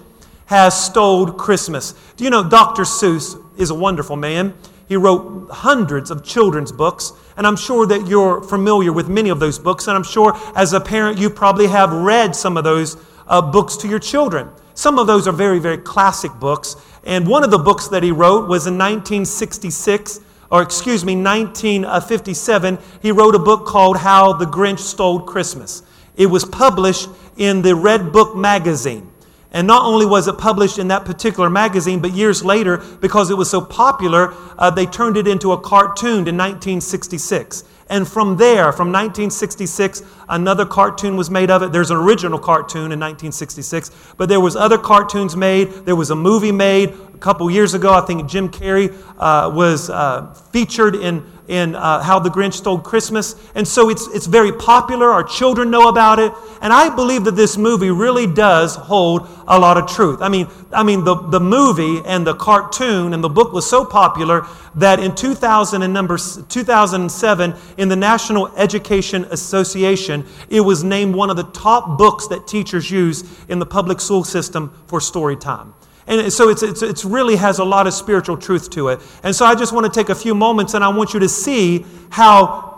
[0.51, 1.93] has stole Christmas.
[2.17, 2.83] Do you know Dr.
[2.83, 4.53] Seuss is a wonderful man?
[4.85, 9.39] He wrote hundreds of children's books, and I'm sure that you're familiar with many of
[9.39, 12.97] those books, and I'm sure as a parent you probably have read some of those
[13.31, 14.49] uh, books to your children.
[14.75, 16.75] Some of those are very, very classic books.
[17.05, 20.19] And one of the books that he wrote was in 1966,
[20.51, 22.77] or excuse me, 1957.
[23.01, 25.81] He wrote a book called How the Grinch Stole Christmas.
[26.15, 29.09] It was published in the Redbook magazine.
[29.53, 33.35] And not only was it published in that particular magazine, but years later, because it
[33.35, 37.63] was so popular, uh, they turned it into a cartoon in 1966.
[37.91, 41.73] And from there, from 1966, another cartoon was made of it.
[41.73, 45.69] There's an original cartoon in 1966, but there was other cartoons made.
[45.83, 47.93] There was a movie made a couple years ago.
[47.93, 52.79] I think Jim Carrey uh, was uh, featured in in uh, How the Grinch Stole
[52.79, 53.35] Christmas.
[53.55, 55.09] And so it's, it's very popular.
[55.09, 56.31] Our children know about it.
[56.61, 60.21] And I believe that this movie really does hold a lot of truth.
[60.21, 63.83] I mean, I mean the, the movie and the cartoon and the book was so
[63.83, 71.13] popular that in 2000 and number, 2007, in the National Education Association, it was named
[71.13, 75.35] one of the top books that teachers use in the public school system for story
[75.35, 75.73] time.
[76.07, 78.99] And so it's, it's, it's really has a lot of spiritual truth to it.
[79.23, 81.29] And so I just want to take a few moments and I want you to
[81.29, 82.69] see how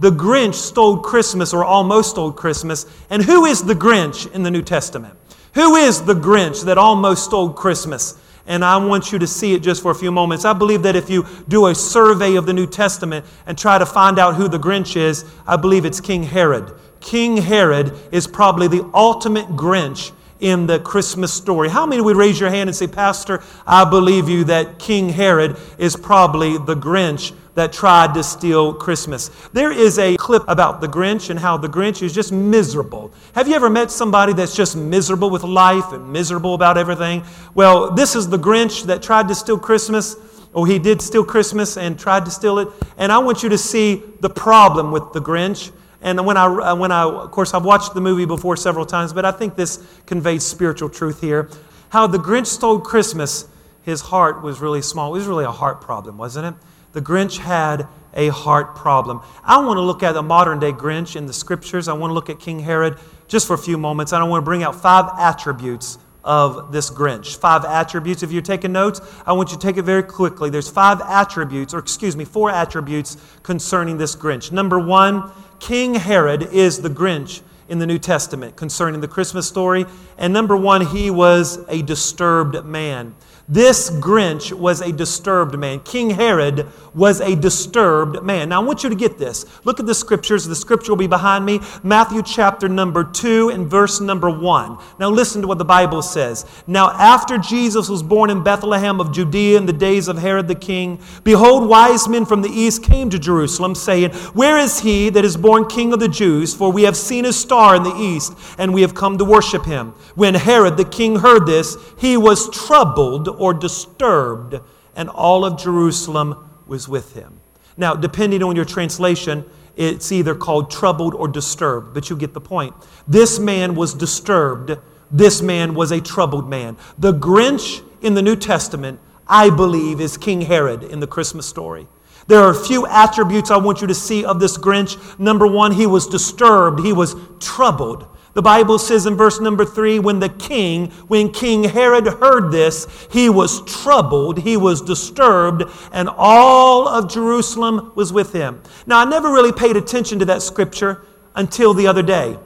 [0.00, 2.86] the Grinch stole Christmas or almost stole Christmas.
[3.10, 5.16] And who is the Grinch in the New Testament?
[5.54, 8.18] Who is the Grinch that almost stole Christmas?
[8.46, 10.44] and I want you to see it just for a few moments.
[10.44, 13.86] I believe that if you do a survey of the New Testament and try to
[13.86, 16.74] find out who the Grinch is, I believe it's King Herod.
[17.00, 20.12] King Herod is probably the ultimate Grinch
[20.44, 21.70] in the Christmas story.
[21.70, 25.56] How many would raise your hand and say, Pastor, I believe you that King Herod
[25.78, 29.30] is probably the Grinch that tried to steal Christmas.
[29.54, 33.10] There is a clip about the Grinch and how the Grinch is just miserable.
[33.34, 37.24] Have you ever met somebody that's just miserable with life and miserable about everything?
[37.54, 40.14] Well, this is the Grinch that tried to steal Christmas.
[40.54, 42.68] Oh, he did steal Christmas and tried to steal it.
[42.98, 45.72] And I want you to see the problem with the Grinch.
[46.04, 49.12] And when I, uh, when I, of course, I've watched the movie before several times,
[49.12, 51.48] but I think this conveys spiritual truth here.
[51.88, 53.48] How the Grinch stole Christmas,
[53.82, 55.14] his heart was really small.
[55.14, 56.62] It was really a heart problem, wasn't it?
[56.92, 59.22] The Grinch had a heart problem.
[59.42, 61.88] I want to look at a modern day Grinch in the scriptures.
[61.88, 64.12] I want to look at King Herod just for a few moments.
[64.12, 67.36] And I want to bring out five attributes of this Grinch.
[67.36, 68.22] Five attributes.
[68.22, 70.50] If you're taking notes, I want you to take it very quickly.
[70.50, 74.50] There's five attributes, or excuse me, four attributes concerning this Grinch.
[74.50, 75.30] Number one,
[75.64, 79.86] King Herod is the Grinch in the New Testament concerning the Christmas story.
[80.18, 83.14] And number one, he was a disturbed man.
[83.48, 85.80] This Grinch was a disturbed man.
[85.80, 88.48] King Herod was a disturbed man.
[88.48, 89.44] Now, I want you to get this.
[89.64, 90.46] Look at the scriptures.
[90.46, 91.60] The scripture will be behind me.
[91.82, 94.78] Matthew chapter number 2 and verse number 1.
[94.98, 96.46] Now, listen to what the Bible says.
[96.66, 100.54] Now, after Jesus was born in Bethlehem of Judea in the days of Herod the
[100.54, 105.24] king, behold, wise men from the east came to Jerusalem, saying, Where is he that
[105.24, 106.54] is born king of the Jews?
[106.54, 109.66] For we have seen his star in the east, and we have come to worship
[109.66, 109.92] him.
[110.14, 114.60] When Herod the king heard this, he was troubled or disturbed,
[114.96, 117.40] and all of Jerusalem was with him.
[117.76, 119.44] Now, depending on your translation,
[119.76, 122.74] it's either called troubled or disturbed, but you get the point.
[123.08, 124.78] This man was disturbed.
[125.10, 126.76] This man was a troubled man.
[126.98, 131.88] The Grinch in the New Testament, I believe, is King Herod in the Christmas story.
[132.26, 135.18] There are a few attributes I want you to see of this Grinch.
[135.18, 138.06] Number one, he was disturbed, he was troubled.
[138.34, 142.86] The Bible says in verse number three, when the king, when King Herod heard this,
[143.10, 148.60] he was troubled, he was disturbed, and all of Jerusalem was with him.
[148.86, 152.36] Now, I never really paid attention to that scripture until the other day.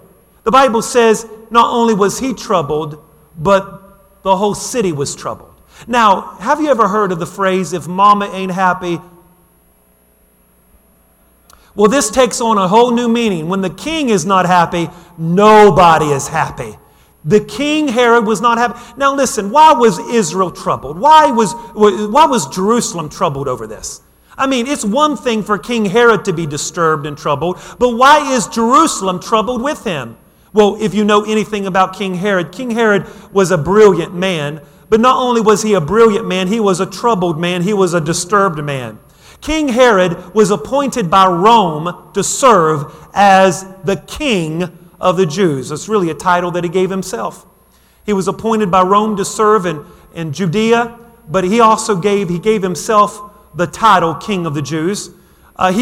[0.45, 3.03] The Bible says not only was he troubled,
[3.39, 5.55] but the whole city was troubled.
[5.87, 8.99] Now, have you ever heard of the phrase, if mama ain't happy,
[11.79, 13.49] well, this takes on a whole new meaning.
[13.49, 16.77] When the king is not happy, nobody is happy.
[17.25, 18.81] The king Herod was not happy.
[18.97, 20.99] Now, listen, why was Israel troubled?
[20.99, 24.03] Why was, why was Jerusalem troubled over this?
[24.37, 28.35] I mean, it's one thing for King Herod to be disturbed and troubled, but why
[28.35, 30.17] is Jerusalem troubled with him?
[30.53, 34.99] Well, if you know anything about King Herod, King Herod was a brilliant man, but
[34.99, 38.01] not only was he a brilliant man, he was a troubled man, he was a
[38.01, 38.99] disturbed man.
[39.41, 44.65] King Herod was appointed by Rome to serve as the king
[45.01, 45.69] of the Jews.
[45.69, 47.47] That's really a title that he gave himself.
[48.05, 50.99] He was appointed by Rome to serve in, in Judea,
[51.29, 53.21] but he also gave, he gave himself
[53.55, 55.11] the title King of the Jews.
[55.57, 55.81] Uh, he,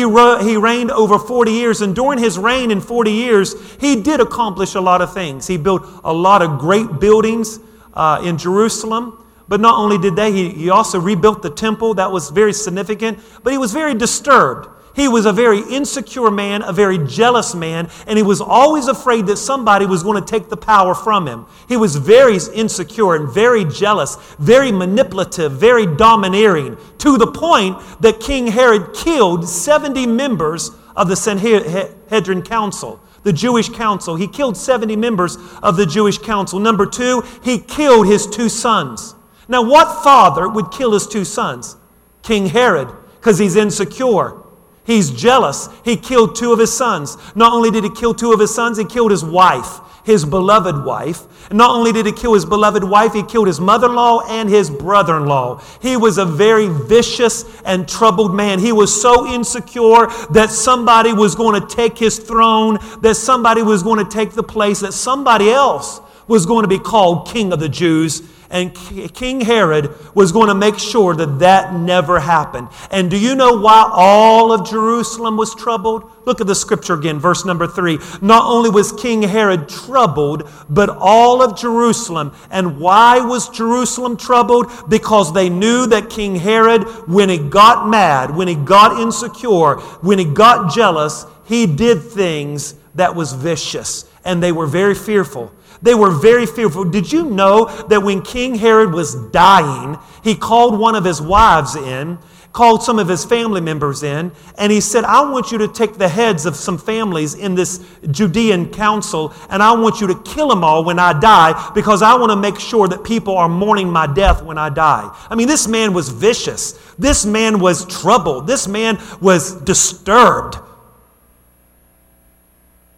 [0.48, 4.74] he reigned over 40 years, and during his reign in 40 years, he did accomplish
[4.74, 5.46] a lot of things.
[5.46, 7.60] He built a lot of great buildings
[7.94, 9.22] uh, in Jerusalem.
[9.48, 11.94] But not only did they, he, he also rebuilt the temple.
[11.94, 13.18] That was very significant.
[13.42, 14.68] But he was very disturbed.
[14.96, 19.26] He was a very insecure man, a very jealous man, and he was always afraid
[19.26, 21.44] that somebody was going to take the power from him.
[21.68, 28.20] He was very insecure and very jealous, very manipulative, very domineering, to the point that
[28.20, 34.14] King Herod killed 70 members of the Sanhedrin Council the Jewish council.
[34.14, 36.60] He killed 70 members of the Jewish council.
[36.60, 39.15] Number two, he killed his two sons.
[39.48, 41.76] Now, what father would kill his two sons?
[42.22, 44.42] King Herod, because he's insecure.
[44.84, 45.68] He's jealous.
[45.84, 47.16] He killed two of his sons.
[47.34, 50.84] Not only did he kill two of his sons, he killed his wife, his beloved
[50.84, 51.52] wife.
[51.52, 54.48] Not only did he kill his beloved wife, he killed his mother in law and
[54.48, 55.60] his brother in law.
[55.80, 58.58] He was a very vicious and troubled man.
[58.58, 63.82] He was so insecure that somebody was going to take his throne, that somebody was
[63.82, 67.60] going to take the place, that somebody else was going to be called king of
[67.60, 72.68] the Jews and King Herod was going to make sure that that never happened.
[72.90, 76.10] And do you know why all of Jerusalem was troubled?
[76.24, 77.98] Look at the scripture again, verse number three.
[78.20, 82.32] Not only was King Herod troubled, but all of Jerusalem.
[82.50, 84.70] And why was Jerusalem troubled?
[84.88, 90.18] Because they knew that King Herod, when he got mad, when he got insecure, when
[90.18, 94.10] he got jealous, he did things that was vicious.
[94.24, 95.52] And they were very fearful.
[95.82, 96.84] They were very fearful.
[96.84, 101.76] Did you know that when King Herod was dying, he called one of his wives
[101.76, 102.18] in
[102.56, 105.98] called some of his family members in, and he said, I want you to take
[105.98, 110.48] the heads of some families in this Judean council, and I want you to kill
[110.48, 113.90] them all when I die, because I want to make sure that people are mourning
[113.90, 115.14] my death when I die.
[115.28, 116.72] I mean, this man was vicious.
[116.98, 118.46] This man was troubled.
[118.46, 120.56] This man was disturbed.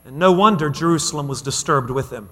[0.04, 2.28] And no wonder Jerusalem was disturbed with him.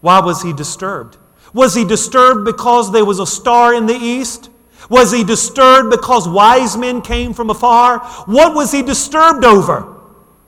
[0.00, 1.18] Why was he disturbed?
[1.52, 4.50] Was he disturbed because there was a star in the east?
[4.90, 7.98] Was he disturbed because wise men came from afar?
[8.26, 9.98] What was he disturbed over?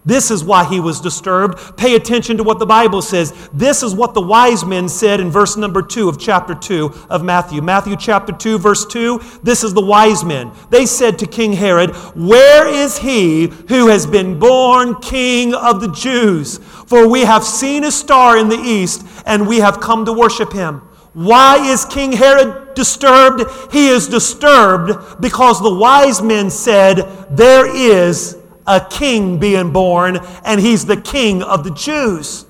[0.05, 1.77] This is why he was disturbed.
[1.77, 3.35] Pay attention to what the Bible says.
[3.53, 7.23] This is what the wise men said in verse number 2 of chapter 2 of
[7.23, 7.61] Matthew.
[7.61, 9.21] Matthew chapter 2, verse 2.
[9.43, 10.53] This is the wise men.
[10.71, 15.93] They said to King Herod, Where is he who has been born king of the
[15.93, 16.61] Jews?
[16.91, 20.53] For we have seen a star in the east, and we have come to worship
[20.53, 20.79] him.
[21.13, 23.45] Why is King Herod disturbed?
[23.73, 26.97] He is disturbed because the wise men said,
[27.31, 28.37] There is
[28.67, 32.47] a king being born, and he's the king of the Jews.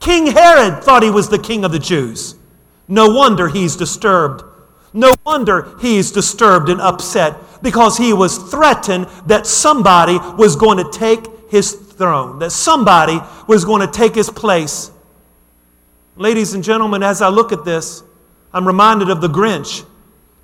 [0.00, 2.34] King Herod thought he was the king of the Jews.
[2.88, 4.42] No wonder he's disturbed.
[4.92, 10.90] No wonder he's disturbed and upset because he was threatened that somebody was going to
[10.90, 14.90] take his throne, that somebody was going to take his place.
[16.16, 18.02] Ladies and gentlemen, as I look at this,
[18.52, 19.84] I'm reminded of the Grinch.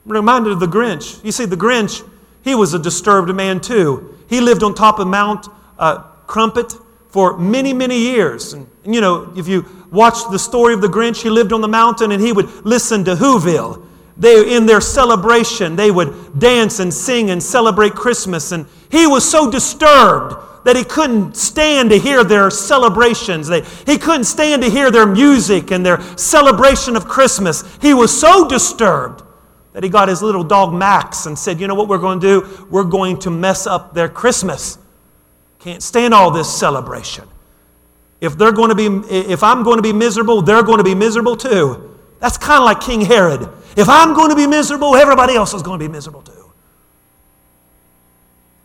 [0.04, 1.24] I'm reminded of the Grinch.
[1.24, 2.06] You see, the Grinch,
[2.42, 4.18] he was a disturbed man too.
[4.28, 5.48] He lived on top of Mount
[5.78, 6.74] uh, Crumpit
[7.08, 8.52] for many, many years.
[8.52, 11.68] And, you know, if you watch the story of the Grinch, he lived on the
[11.68, 13.86] mountain and he would listen to Whoville.
[14.16, 18.52] They, in their celebration, they would dance and sing and celebrate Christmas.
[18.52, 23.48] And he was so disturbed that he couldn't stand to hear their celebrations.
[23.48, 27.62] They, he couldn't stand to hear their music and their celebration of Christmas.
[27.80, 29.22] He was so disturbed
[29.74, 32.26] that he got his little dog Max and said, You know what we're going to
[32.40, 32.66] do?
[32.70, 34.78] We're going to mess up their Christmas.
[35.58, 37.28] Can't stand all this celebration.
[38.20, 40.94] If they're going to be, if I'm going to be miserable, they're going to be
[40.94, 41.98] miserable too.
[42.20, 43.48] That's kind of like King Herod.
[43.76, 46.52] If I'm going to be miserable, everybody else is going to be miserable too.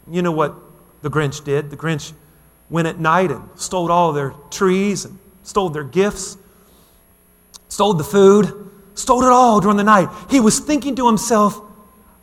[0.10, 0.69] You know what
[1.02, 1.70] the Grinch did.
[1.70, 2.14] The Grinch
[2.70, 6.38] went at night and stole all their trees and stole their gifts,
[7.68, 10.10] stole the food, stole it all during the night.
[10.30, 11.62] He was thinking to himself,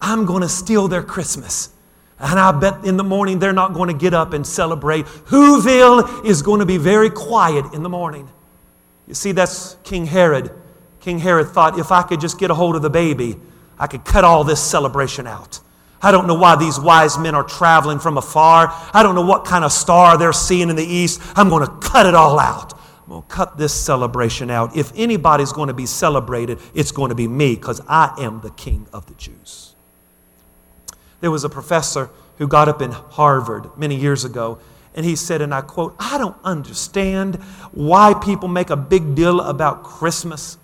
[0.01, 1.71] I'm going to steal their Christmas.
[2.19, 5.05] And I bet in the morning they're not going to get up and celebrate.
[5.05, 8.29] Whoville is going to be very quiet in the morning.
[9.07, 10.51] You see, that's King Herod.
[11.01, 13.37] King Herod thought if I could just get a hold of the baby,
[13.79, 15.61] I could cut all this celebration out.
[16.03, 18.69] I don't know why these wise men are traveling from afar.
[18.93, 21.21] I don't know what kind of star they're seeing in the east.
[21.35, 22.75] I'm going to cut it all out.
[22.75, 24.77] I'm going to cut this celebration out.
[24.77, 28.51] If anybody's going to be celebrated, it's going to be me because I am the
[28.51, 29.75] king of the Jews.
[31.21, 34.59] There was a professor who got up in Harvard many years ago,
[34.95, 37.37] and he said, and I quote, I don't understand
[37.73, 40.59] why people make a big deal about Christmas.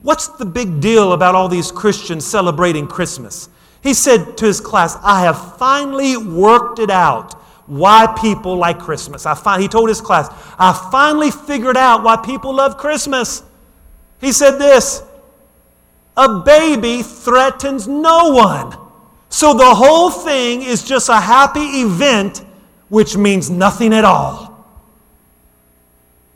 [0.00, 3.48] What's the big deal about all these Christians celebrating Christmas?
[3.86, 7.34] He said to his class, I have finally worked it out
[7.68, 9.26] why people like Christmas.
[9.26, 10.28] I find, he told his class,
[10.58, 13.44] I finally figured out why people love Christmas.
[14.20, 15.04] He said this
[16.16, 18.76] a baby threatens no one.
[19.28, 22.44] So the whole thing is just a happy event,
[22.88, 24.66] which means nothing at all.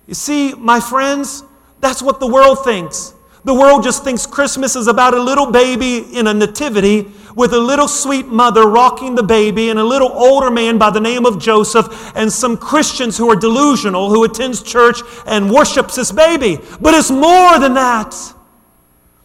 [0.07, 1.43] You see, my friends,
[1.81, 3.13] that's what the world thinks.
[3.45, 7.59] The world just thinks Christmas is about a little baby in a nativity with a
[7.59, 11.39] little sweet mother rocking the baby and a little older man by the name of
[11.39, 16.59] Joseph and some Christians who are delusional who attends church and worships this baby.
[16.81, 18.15] But it's more than that.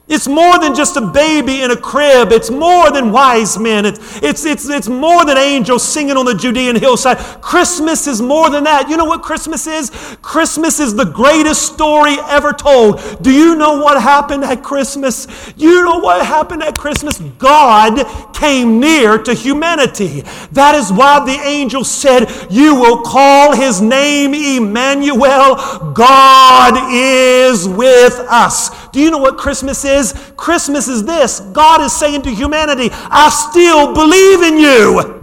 [0.07, 2.31] It's more than just a baby in a crib.
[2.31, 3.87] It's more than wise men.
[3.87, 7.17] It's, it's, it's, it's more than angels singing on the Judean hillside.
[7.41, 8.87] Christmas is more than that.
[8.87, 9.89] You know what Christmas is?
[10.21, 13.23] Christmas is the greatest story ever told.
[13.23, 15.27] Do you know what happened at Christmas?
[15.57, 17.17] You know what happened at Christmas?
[17.39, 20.21] God came near to humanity.
[20.51, 25.55] That is why the angel said, You will call his name Emmanuel.
[25.93, 28.69] God is with us.
[28.95, 29.95] Do you know what Christmas is?
[29.95, 35.21] is Christmas is this God is saying to humanity, I still believe in you.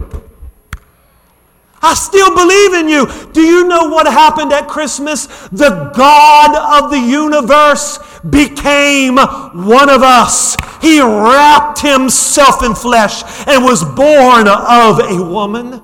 [1.81, 3.31] I still believe in you.
[3.33, 5.25] Do you know what happened at Christmas?
[5.49, 7.97] The God of the universe
[8.29, 10.55] became one of us.
[10.79, 15.81] He wrapped himself in flesh and was born of a woman.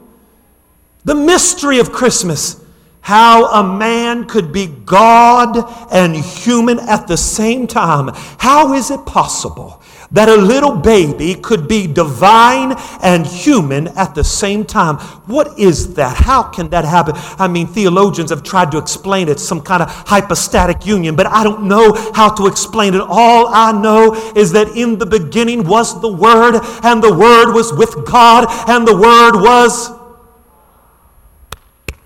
[1.05, 2.63] The mystery of Christmas
[3.01, 5.57] how a man could be God
[5.91, 8.11] and human at the same time.
[8.39, 9.81] How is it possible
[10.11, 12.73] that a little baby could be divine
[13.03, 14.97] and human at the same time?
[15.27, 16.17] What is that?
[16.17, 17.13] How can that happen?
[17.39, 21.43] I mean, theologians have tried to explain it, some kind of hypostatic union, but I
[21.43, 23.01] don't know how to explain it.
[23.01, 27.71] All I know is that in the beginning was the Word, and the Word was
[27.73, 29.98] with God, and the Word was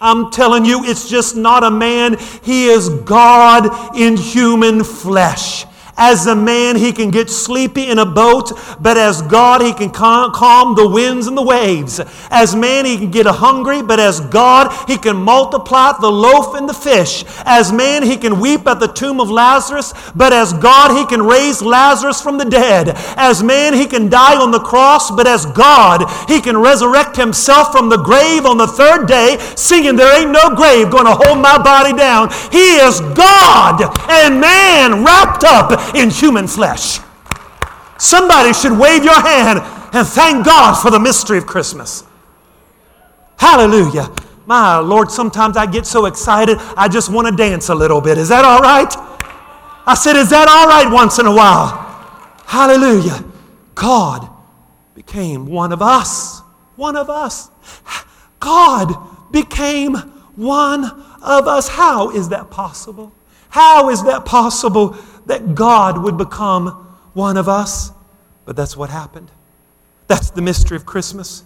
[0.03, 2.17] I'm telling you, it's just not a man.
[2.43, 5.65] He is God in human flesh.
[5.95, 9.91] As a man, he can get sleepy in a boat, but as God, he can
[9.91, 11.99] calm the winds and the waves.
[12.31, 16.67] As man, he can get hungry, but as God, he can multiply the loaf and
[16.67, 17.23] the fish.
[17.45, 21.21] As man, he can weep at the tomb of Lazarus, but as God, he can
[21.21, 22.93] raise Lazarus from the dead.
[23.15, 27.71] As man, he can die on the cross, but as God, he can resurrect himself
[27.71, 31.39] from the grave on the third day, singing, There ain't no grave going to hold
[31.39, 32.29] my body down.
[32.51, 36.99] He is God and man wrapped up in human flesh.
[37.97, 39.59] Somebody should wave your hand
[39.93, 42.03] and thank God for the mystery of Christmas.
[43.37, 44.13] Hallelujah.
[44.45, 48.17] My Lord, sometimes I get so excited, I just want to dance a little bit.
[48.17, 48.93] Is that all right?
[49.85, 51.67] I said, Is that all right once in a while?
[52.45, 53.23] Hallelujah.
[53.75, 54.29] God
[54.95, 56.41] became one of us.
[56.75, 57.49] One of us.
[58.39, 58.93] God
[59.31, 59.95] became
[60.35, 60.83] one
[61.21, 61.69] of us.
[61.69, 63.13] How is that possible?
[63.49, 64.97] How is that possible?
[65.25, 67.91] That God would become one of us.
[68.45, 69.31] But that's what happened.
[70.07, 71.43] That's the mystery of Christmas.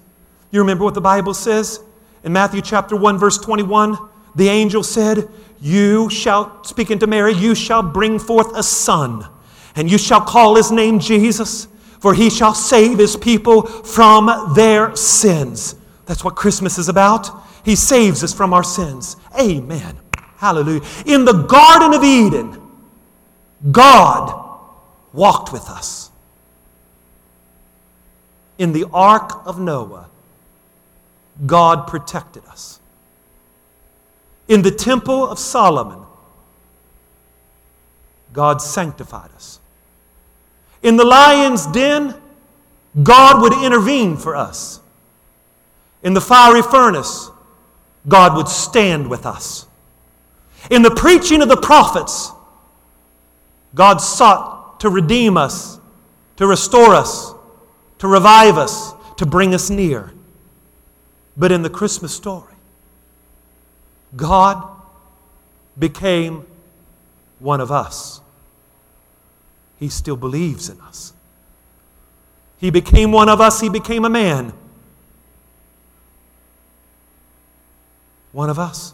[0.51, 1.81] You remember what the Bible says?
[2.23, 3.97] In Matthew chapter 1, verse 21,
[4.35, 9.27] the angel said, You shall, speaking to Mary, you shall bring forth a son,
[9.75, 11.67] and you shall call his name Jesus,
[11.99, 15.75] for he shall save his people from their sins.
[16.05, 17.29] That's what Christmas is about.
[17.65, 19.17] He saves us from our sins.
[19.39, 19.97] Amen.
[20.37, 20.81] Hallelujah.
[21.05, 22.61] In the Garden of Eden,
[23.71, 24.59] God
[25.13, 26.11] walked with us.
[28.57, 30.09] In the ark of Noah,
[31.45, 32.79] God protected us.
[34.47, 35.99] In the temple of Solomon,
[38.33, 39.59] God sanctified us.
[40.81, 42.15] In the lion's den,
[43.03, 44.79] God would intervene for us.
[46.03, 47.29] In the fiery furnace,
[48.07, 49.65] God would stand with us.
[50.71, 52.31] In the preaching of the prophets,
[53.73, 55.79] God sought to redeem us,
[56.37, 57.33] to restore us,
[57.99, 60.11] to revive us, to bring us near.
[61.35, 62.53] But in the Christmas story,
[64.15, 64.63] God
[65.77, 66.45] became
[67.39, 68.21] one of us.
[69.79, 71.13] He still believes in us.
[72.59, 74.53] He became one of us, he became a man.
[78.31, 78.93] One of us.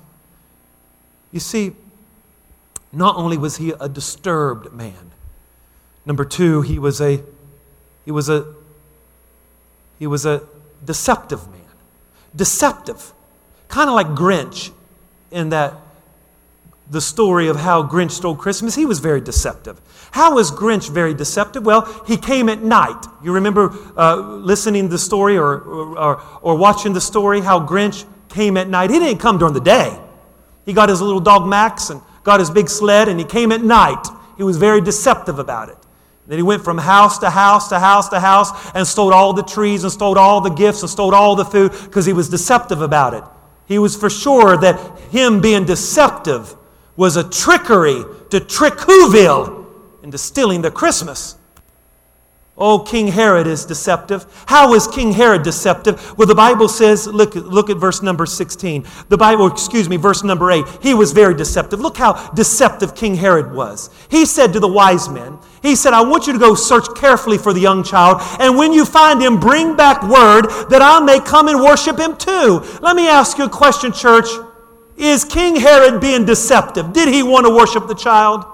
[1.31, 1.73] You see,
[2.93, 5.11] not only was he a disturbed man,
[6.05, 7.23] number two, he was a
[8.05, 8.53] he was a
[9.99, 10.43] he was a
[10.85, 11.61] deceptive man.
[12.35, 13.13] Deceptive.
[13.67, 14.71] Kind of like Grinch
[15.31, 15.73] in that
[16.89, 19.81] the story of how Grinch stole Christmas, he was very deceptive.
[20.11, 21.65] How was Grinch very deceptive?
[21.65, 23.05] Well, he came at night.
[23.23, 28.05] You remember uh, listening to the story or, or, or watching the story how Grinch
[28.29, 28.91] came at night?
[28.91, 29.97] He didn't come during the day.
[30.65, 33.61] He got his little dog Max and got his big sled, and he came at
[33.61, 34.07] night.
[34.37, 35.77] He was very deceptive about it.
[36.25, 39.43] Then he went from house to house to house to house and stole all the
[39.43, 42.81] trees and stole all the gifts and stole all the food because he was deceptive
[42.81, 43.23] about it.
[43.65, 44.79] He was for sure that
[45.11, 46.55] him being deceptive
[46.95, 49.65] was a trickery to trick Whoville
[50.01, 51.37] into stealing the Christmas.
[52.55, 54.27] Oh, King Herod is deceptive.
[54.45, 56.15] How is King Herod deceptive?
[56.19, 58.85] Well, the Bible says, look, look at verse number 16.
[59.09, 60.63] The Bible, excuse me, verse number 8.
[60.79, 61.79] He was very deceptive.
[61.79, 63.89] Look how deceptive King Herod was.
[64.07, 67.39] He said to the wise men, He said, I want you to go search carefully
[67.39, 71.19] for the young child, and when you find him, bring back word that I may
[71.19, 72.63] come and worship him too.
[72.83, 74.27] Let me ask you a question, church.
[74.95, 76.93] Is King Herod being deceptive?
[76.93, 78.45] Did he want to worship the child?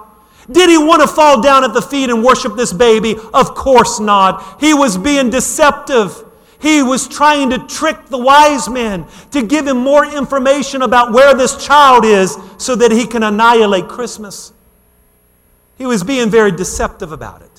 [0.50, 3.16] Did he want to fall down at the feet and worship this baby?
[3.32, 4.60] Of course not.
[4.60, 6.24] He was being deceptive.
[6.60, 11.34] He was trying to trick the wise men to give him more information about where
[11.34, 14.52] this child is so that he can annihilate Christmas.
[15.78, 17.50] He was being very deceptive about it.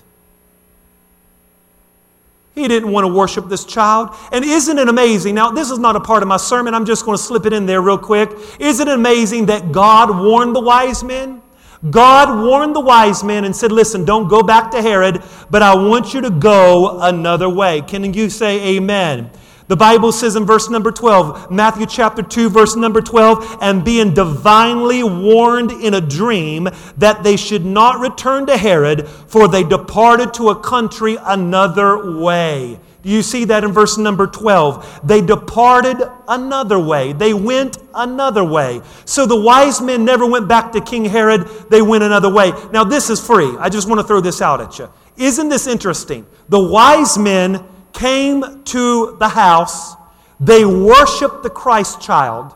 [2.53, 4.09] He didn't want to worship this child.
[4.31, 5.33] And isn't it amazing?
[5.35, 6.75] Now, this is not a part of my sermon.
[6.75, 8.29] I'm just going to slip it in there real quick.
[8.59, 11.41] Isn't it amazing that God warned the wise men?
[11.89, 15.73] God warned the wise men and said, Listen, don't go back to Herod, but I
[15.75, 17.81] want you to go another way.
[17.81, 19.31] Can you say amen?
[19.67, 24.13] The Bible says in verse number 12, Matthew chapter 2, verse number 12, and being
[24.13, 26.67] divinely warned in a dream
[26.97, 32.81] that they should not return to Herod, for they departed to a country another way.
[33.01, 35.01] Do you see that in verse number 12?
[35.03, 35.97] They departed
[36.27, 37.13] another way.
[37.13, 38.81] They went another way.
[39.05, 42.51] So the wise men never went back to King Herod, they went another way.
[42.71, 43.55] Now, this is free.
[43.59, 44.89] I just want to throw this out at you.
[45.17, 46.27] Isn't this interesting?
[46.49, 49.95] The wise men came to the house,
[50.39, 52.53] they worshiped the Christ child,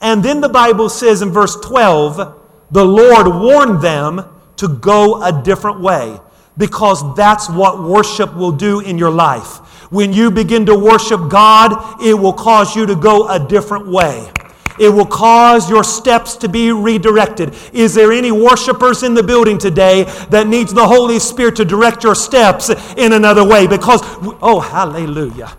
[0.00, 2.38] and then the Bible says in verse 12,
[2.70, 4.24] the Lord warned them
[4.56, 6.18] to go a different way
[6.60, 9.56] because that's what worship will do in your life.
[9.90, 14.30] When you begin to worship God, it will cause you to go a different way.
[14.78, 17.54] It will cause your steps to be redirected.
[17.72, 22.04] Is there any worshipers in the building today that needs the Holy Spirit to direct
[22.04, 23.66] your steps in another way?
[23.66, 24.00] Because,
[24.40, 25.56] oh, hallelujah.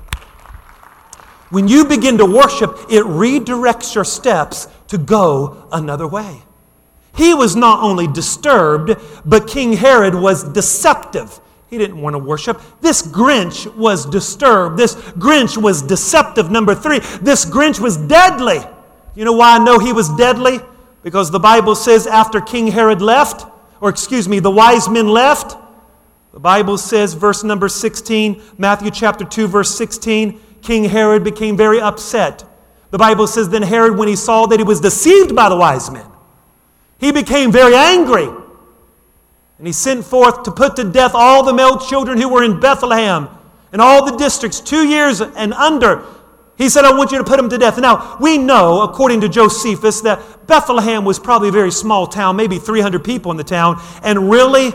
[1.49, 6.43] When you begin to worship, it redirects your steps to go another way.
[7.15, 8.95] He was not only disturbed,
[9.25, 11.39] but King Herod was deceptive.
[11.69, 12.61] He didn't want to worship.
[12.81, 14.77] This Grinch was disturbed.
[14.77, 16.51] This Grinch was deceptive.
[16.51, 18.59] Number three, this Grinch was deadly.
[19.15, 20.59] You know why I know he was deadly?
[21.03, 23.45] Because the Bible says after King Herod left,
[23.79, 25.57] or excuse me, the wise men left,
[26.33, 31.81] the Bible says, verse number 16, Matthew chapter 2, verse 16, King Herod became very
[31.81, 32.45] upset.
[32.91, 35.89] The Bible says, then Herod, when he saw that he was deceived by the wise
[35.89, 36.05] men,
[37.01, 38.29] he became very angry.
[39.57, 42.59] And he sent forth to put to death all the male children who were in
[42.59, 43.27] Bethlehem
[43.73, 46.05] and all the districts, two years and under,
[46.57, 47.79] he said, I want you to put him to death.
[47.79, 52.59] Now, we know, according to Josephus, that Bethlehem was probably a very small town, maybe
[52.59, 53.81] 300 people in the town.
[54.03, 54.71] And really,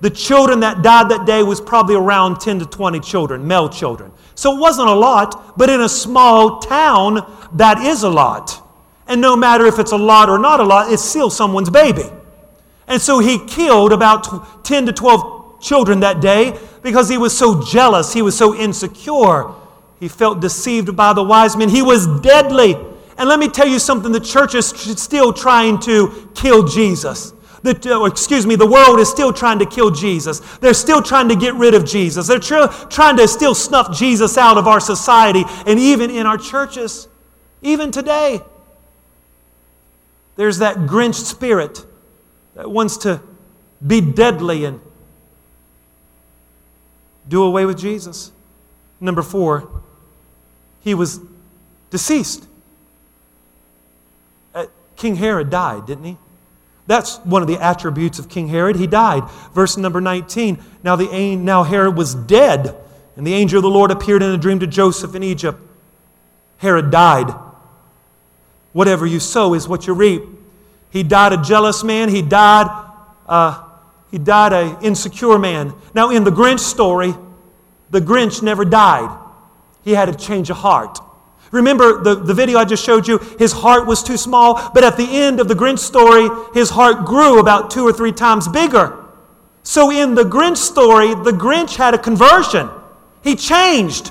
[0.00, 4.12] the children that died that day was probably around 10 to 20 children, male children.
[4.34, 8.65] So it wasn't a lot, but in a small town, that is a lot.
[9.08, 12.04] And no matter if it's a lot or not a lot, it's still someone's baby.
[12.88, 17.62] And so he killed about 10 to 12 children that day because he was so
[17.64, 19.52] jealous, he was so insecure.
[19.98, 21.68] He felt deceived by the wise men.
[21.68, 22.76] He was deadly.
[23.18, 27.32] And let me tell you something the church is still trying to kill Jesus.
[27.62, 30.40] The, uh, excuse me, the world is still trying to kill Jesus.
[30.58, 32.26] They're still trying to get rid of Jesus.
[32.26, 36.38] They're tr- trying to still snuff Jesus out of our society and even in our
[36.38, 37.08] churches,
[37.62, 38.42] even today.
[40.36, 41.84] There's that Grinch spirit
[42.54, 43.20] that wants to
[43.84, 44.80] be deadly and
[47.28, 48.32] do away with Jesus.
[49.00, 49.68] Number four,
[50.80, 51.20] he was
[51.90, 52.46] deceased.
[54.54, 54.66] Uh,
[54.96, 56.16] King Herod died, didn't he?
[56.86, 58.76] That's one of the attributes of King Herod.
[58.76, 59.28] He died.
[59.52, 60.62] Verse number 19.
[60.84, 62.76] Now, the, now Herod was dead,
[63.16, 65.60] and the angel of the Lord appeared in a dream to Joseph in Egypt.
[66.58, 67.34] Herod died.
[68.76, 70.22] Whatever you sow is what you reap.
[70.90, 72.10] He died a jealous man.
[72.10, 72.66] He died,
[73.26, 73.64] uh,
[74.10, 75.72] he died an insecure man.
[75.94, 77.14] Now, in the Grinch story,
[77.88, 79.18] the Grinch never died.
[79.82, 80.98] He had a change of heart.
[81.52, 83.16] Remember the, the video I just showed you?
[83.38, 87.06] His heart was too small, but at the end of the Grinch story, his heart
[87.06, 89.02] grew about two or three times bigger.
[89.62, 92.68] So in the Grinch story, the Grinch had a conversion.
[93.24, 94.10] He changed.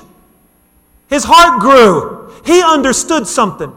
[1.06, 2.32] His heart grew.
[2.44, 3.72] He understood something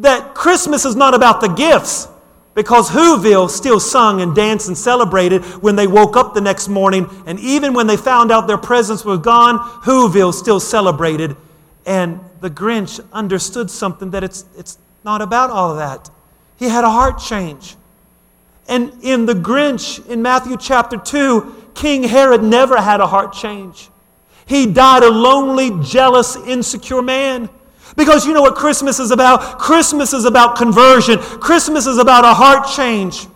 [0.00, 2.08] that Christmas is not about the gifts
[2.54, 7.06] because Whoville still sung and danced and celebrated when they woke up the next morning.
[7.26, 11.36] And even when they found out their presents were gone, Whoville still celebrated.
[11.84, 16.10] And the Grinch understood something that it's, it's not about all of that.
[16.58, 17.76] He had a heart change.
[18.68, 23.90] And in the Grinch, in Matthew chapter 2, King Herod never had a heart change.
[24.46, 27.50] He died a lonely, jealous, insecure man.
[27.96, 29.58] Because you know what Christmas is about?
[29.58, 31.18] Christmas is about conversion.
[31.18, 33.26] Christmas is about a heart change.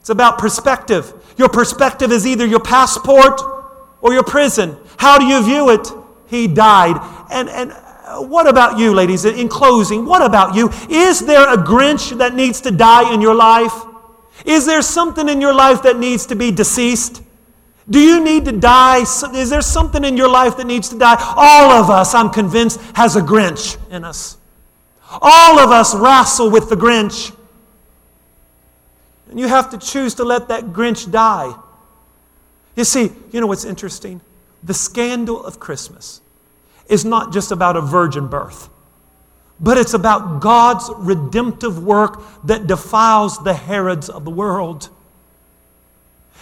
[0.00, 1.12] It's about perspective.
[1.36, 3.40] Your perspective is either your passport
[4.00, 4.76] or your prison.
[4.98, 5.86] How do you view it?
[6.26, 6.96] He died.
[7.30, 7.72] And, and
[8.28, 9.24] what about you, ladies?
[9.24, 10.70] In closing, what about you?
[10.90, 13.72] Is there a Grinch that needs to die in your life?
[14.44, 17.22] Is there something in your life that needs to be deceased?
[17.90, 19.02] Do you need to die?
[19.34, 21.16] Is there something in your life that needs to die?
[21.36, 24.36] All of us, I'm convinced, has a Grinch in us.
[25.20, 27.36] All of us wrestle with the Grinch.
[29.30, 31.54] And you have to choose to let that Grinch die.
[32.76, 34.20] You see, you know what's interesting?
[34.62, 36.20] The scandal of Christmas
[36.86, 38.68] is not just about a virgin birth,
[39.58, 44.88] but it's about God's redemptive work that defiles the Herods of the world.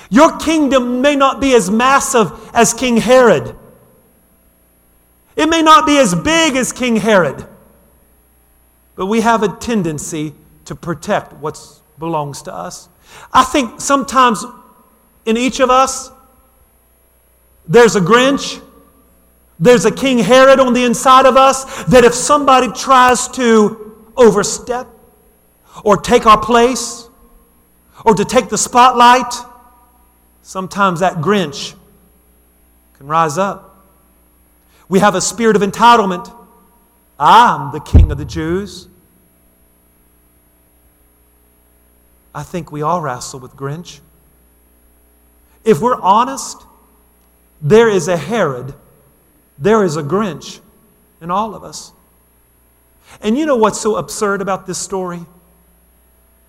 [0.09, 3.57] Your kingdom may not be as massive as King Herod.
[5.37, 7.47] It may not be as big as King Herod,
[8.97, 10.35] but we have a tendency
[10.65, 11.59] to protect what
[11.99, 12.89] belongs to us.
[13.33, 14.45] I think sometimes
[15.25, 16.11] in each of us,
[17.67, 18.61] there's a Grinch,
[19.59, 24.89] there's a King Herod on the inside of us that if somebody tries to overstep
[25.85, 27.09] or take our place
[28.05, 29.33] or to take the spotlight,
[30.43, 31.75] sometimes that Grinch
[32.99, 33.87] can rise up.
[34.89, 36.35] We have a spirit of entitlement.
[37.19, 38.89] I'm the king of the Jews.
[42.35, 44.01] I think we all wrestle with Grinch.
[45.65, 46.63] If we're honest,
[47.61, 48.75] there is a Herod,
[49.59, 50.61] there is a Grinch
[51.21, 51.93] in all of us.
[53.21, 55.21] And you know what's so absurd about this story?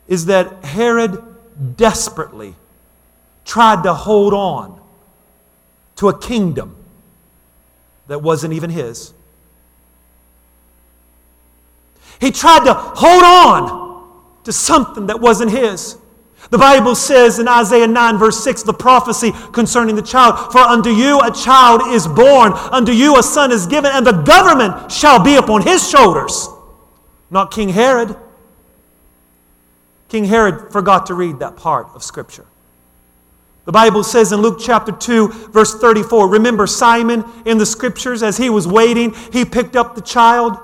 [0.08, 1.22] Is that Herod
[1.76, 2.56] desperately
[3.46, 4.80] tried to hold on
[5.98, 6.76] to a kingdom
[8.08, 9.14] that wasn't even his.
[12.20, 14.10] He tried to hold on
[14.44, 15.98] to something that wasn't his.
[16.50, 20.90] The Bible says in Isaiah 9, verse 6, the prophecy concerning the child For unto
[20.90, 25.24] you a child is born, unto you a son is given, and the government shall
[25.24, 26.50] be upon his shoulders.
[27.30, 28.16] Not King Herod.
[30.10, 32.46] King Herod forgot to read that part of Scripture.
[33.72, 38.36] The Bible says in Luke chapter 2, verse 34, remember Simon in the Scriptures as
[38.36, 40.58] he was waiting, he picked up the child.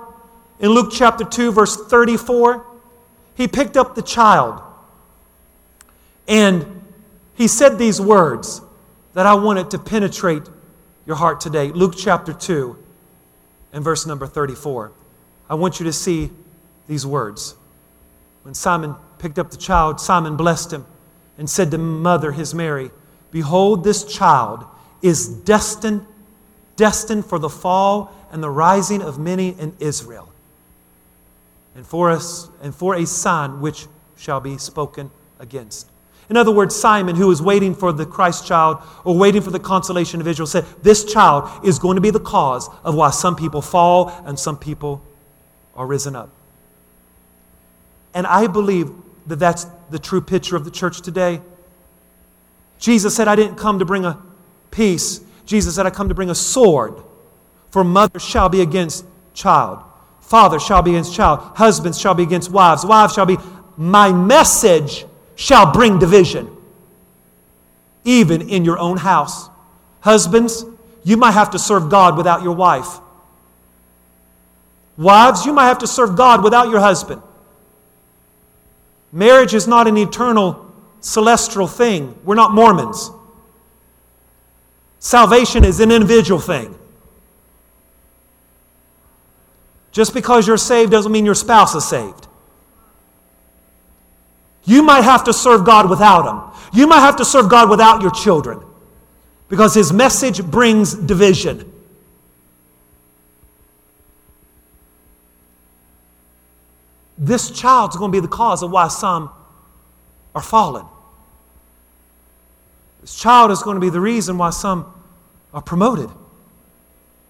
[0.60, 2.66] In Luke chapter 2, verse 34,
[3.36, 4.62] he picked up the child.
[6.28, 6.82] And
[7.34, 8.60] he said these words
[9.14, 10.44] that I wanted to penetrate
[11.06, 11.72] your heart today.
[11.72, 12.78] Luke chapter 2
[13.72, 14.92] and verse number 34.
[15.50, 16.30] I want you to see
[16.90, 17.56] these words.
[18.44, 20.86] When Simon picked up the child, Simon blessed him
[21.38, 22.92] and said to mother, his Mary,
[23.32, 24.66] Behold, this child
[25.02, 26.06] is destined,
[26.76, 30.32] destined for the fall and the rising of many in Israel,
[31.76, 35.90] and for us and for a sign which shall be spoken against.
[36.30, 39.60] In other words, Simon, who was waiting for the Christ child or waiting for the
[39.60, 43.36] consolation of Israel, said, This child is going to be the cause of why some
[43.36, 45.02] people fall and some people
[45.76, 46.30] are risen up.
[48.14, 48.92] And I believe
[49.28, 51.42] that that's the true picture of the church today.
[52.80, 54.22] Jesus said, I didn't come to bring a
[54.72, 55.22] peace.
[55.46, 57.02] Jesus said, I come to bring a sword.
[57.70, 59.84] For mother shall be against child,
[60.22, 63.38] father shall be against child, husbands shall be against wives, wives shall be.
[63.76, 66.50] My message shall bring division,
[68.04, 69.50] even in your own house.
[70.00, 70.66] Husbands,
[71.04, 73.00] you might have to serve God without your wife.
[74.98, 77.22] Wives, you might have to serve God without your husband.
[79.12, 82.18] Marriage is not an eternal celestial thing.
[82.24, 83.12] We're not Mormons.
[85.00, 86.78] Salvation is an individual thing.
[89.92, 92.28] Just because you're saved doesn't mean your spouse is saved.
[94.64, 96.62] You might have to serve God without Him.
[96.74, 98.62] You might have to serve God without your children
[99.48, 101.72] because His message brings division.
[107.18, 109.32] This child's going to be the cause of why some
[110.36, 110.86] are fallen.
[113.02, 114.94] This child is going to be the reason why some
[115.54, 116.10] are promoted.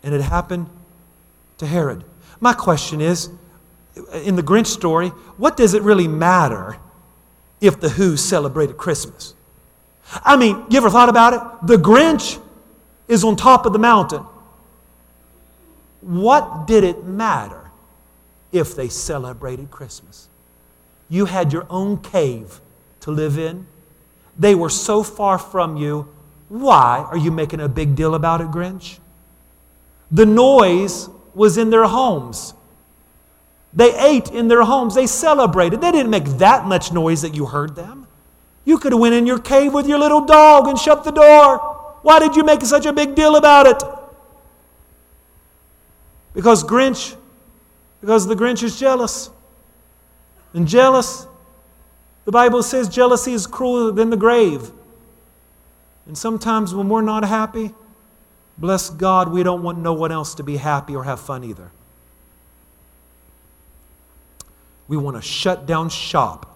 [0.04, 0.70] And it happened
[1.58, 2.04] to Herod.
[2.40, 3.30] My question is
[4.14, 6.78] in the Grinch story, what does it really matter
[7.62, 9.34] if the Who celebrated Christmas.
[10.24, 11.68] I mean, you ever thought about it?
[11.68, 12.42] The Grinch
[13.08, 14.24] is on top of the mountain.
[16.02, 17.67] What did it matter
[18.52, 20.30] if they celebrated Christmas?
[21.10, 22.62] You had your own cave
[23.02, 23.68] to live in.
[24.38, 26.10] They were so far from you.
[26.50, 29.00] Why are you making a big deal about it, Grinch?
[30.12, 32.54] The noise was in their homes.
[33.74, 34.96] They ate in their homes.
[34.96, 35.82] They celebrated.
[35.82, 38.08] They didn't make that much noise that you heard them.
[38.66, 41.58] You could have went in your cave with your little dog and shut the door.
[42.02, 43.84] Why did you make such a big deal about it?
[46.34, 47.16] Because Grinch,
[48.02, 49.30] because the Grinch is jealous.
[50.54, 51.28] And jealous,
[52.26, 54.72] the Bible says jealousy is crueler than the grave.
[56.06, 57.74] And sometimes when we're not happy,
[58.58, 61.72] bless God, we don't want no one else to be happy or have fun either.
[64.88, 66.54] We want to shut down shop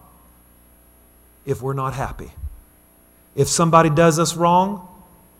[1.46, 2.32] if we're not happy.
[3.36, 4.88] If somebody does us wrong,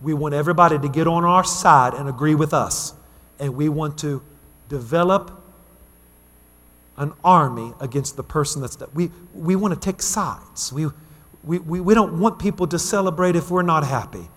[0.02, 2.94] we want everybody to get on our side and agree with us.
[3.40, 4.22] And we want to
[4.68, 5.41] develop
[7.02, 10.72] an army against the person that's we we want to take sides.
[10.72, 10.88] We,
[11.44, 14.30] we, we, we don't want people to celebrate if we're not happy.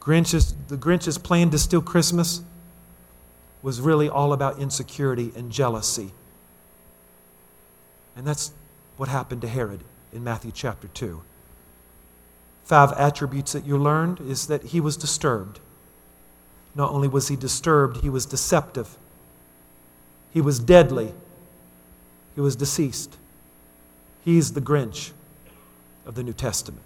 [0.00, 2.42] Grinch is, the Grinch plan to steal Christmas.
[3.62, 6.12] was really all about insecurity and jealousy.
[8.16, 8.52] And that's
[8.96, 11.22] what happened to Herod in Matthew chapter 2.
[12.64, 15.60] Five attributes that you learned is that he was disturbed.
[16.74, 18.98] Not only was he disturbed, he was deceptive.
[20.32, 21.14] He was deadly.
[22.34, 23.16] He was deceased.
[24.24, 25.12] He's the Grinch
[26.06, 26.82] of the New Testament.